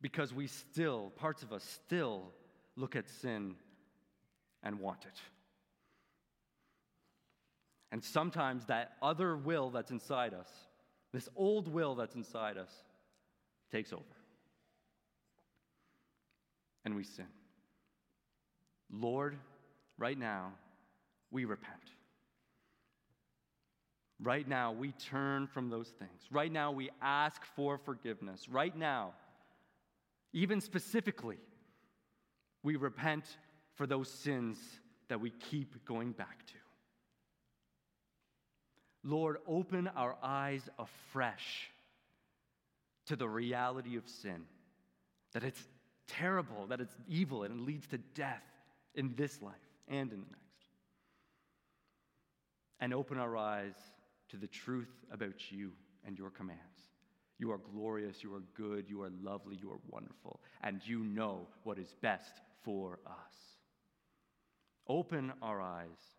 Because 0.00 0.32
we 0.32 0.46
still, 0.46 1.12
parts 1.16 1.42
of 1.42 1.52
us 1.52 1.64
still 1.64 2.32
look 2.76 2.94
at 2.94 3.08
sin 3.08 3.56
and 4.62 4.78
want 4.80 5.04
it. 5.04 5.20
And 7.90 8.02
sometimes 8.02 8.66
that 8.66 8.92
other 9.02 9.36
will 9.36 9.70
that's 9.70 9.90
inside 9.90 10.34
us 10.34 10.48
this 11.14 11.28
old 11.36 11.68
will 11.68 11.94
that's 11.94 12.16
inside 12.16 12.58
us 12.58 12.72
takes 13.70 13.92
over. 13.92 14.02
And 16.84 16.96
we 16.96 17.04
sin. 17.04 17.28
Lord, 18.90 19.36
right 19.96 20.18
now, 20.18 20.52
we 21.30 21.44
repent. 21.44 21.78
Right 24.20 24.46
now, 24.48 24.72
we 24.72 24.90
turn 24.92 25.46
from 25.46 25.70
those 25.70 25.88
things. 25.88 26.22
Right 26.32 26.50
now, 26.50 26.72
we 26.72 26.90
ask 27.00 27.44
for 27.54 27.78
forgiveness. 27.78 28.48
Right 28.48 28.76
now, 28.76 29.12
even 30.32 30.60
specifically, 30.60 31.38
we 32.64 32.74
repent 32.74 33.24
for 33.76 33.86
those 33.86 34.10
sins 34.10 34.58
that 35.08 35.20
we 35.20 35.30
keep 35.30 35.84
going 35.84 36.10
back 36.10 36.44
to. 36.46 36.63
Lord, 39.04 39.36
open 39.46 39.88
our 39.94 40.16
eyes 40.22 40.62
afresh 40.78 41.70
to 43.06 43.16
the 43.16 43.28
reality 43.28 43.96
of 43.96 44.08
sin, 44.08 44.44
that 45.34 45.44
it's 45.44 45.62
terrible, 46.08 46.66
that 46.68 46.80
it's 46.80 46.96
evil, 47.06 47.42
and 47.42 47.60
it 47.60 47.62
leads 47.62 47.86
to 47.88 47.98
death 47.98 48.42
in 48.94 49.14
this 49.16 49.42
life 49.42 49.54
and 49.88 50.10
in 50.10 50.20
the 50.20 50.26
next. 50.26 50.40
And 52.80 52.94
open 52.94 53.18
our 53.18 53.36
eyes 53.36 53.74
to 54.30 54.36
the 54.36 54.46
truth 54.46 54.90
about 55.12 55.52
you 55.52 55.72
and 56.06 56.18
your 56.18 56.30
commands. 56.30 56.60
You 57.38 57.50
are 57.52 57.58
glorious, 57.58 58.22
you 58.22 58.34
are 58.34 58.42
good, 58.54 58.88
you 58.88 59.02
are 59.02 59.10
lovely, 59.22 59.56
you 59.60 59.70
are 59.70 59.80
wonderful, 59.90 60.40
and 60.62 60.80
you 60.84 61.00
know 61.00 61.46
what 61.64 61.78
is 61.78 61.94
best 62.00 62.40
for 62.62 63.00
us. 63.06 63.34
Open 64.88 65.32
our 65.42 65.60
eyes, 65.60 66.13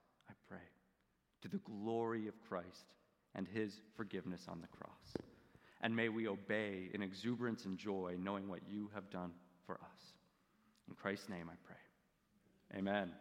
to 1.45 1.51
the 1.51 1.59
glory 1.59 2.27
of 2.27 2.33
Christ 2.49 2.85
and 3.35 3.47
his 3.47 3.79
forgiveness 3.95 4.47
on 4.49 4.61
the 4.61 4.67
cross. 4.67 5.13
And 5.81 5.95
may 5.95 6.09
we 6.09 6.27
obey 6.27 6.89
in 6.93 7.03
exuberance 7.03 7.65
and 7.65 7.77
joy, 7.77 8.15
knowing 8.19 8.47
what 8.47 8.61
you 8.67 8.89
have 8.95 9.09
done 9.11 9.31
for 9.67 9.75
us. 9.75 10.13
In 10.87 10.95
Christ's 10.95 11.29
name 11.29 11.47
I 11.51 11.55
pray. 11.63 12.79
Amen. 12.79 13.11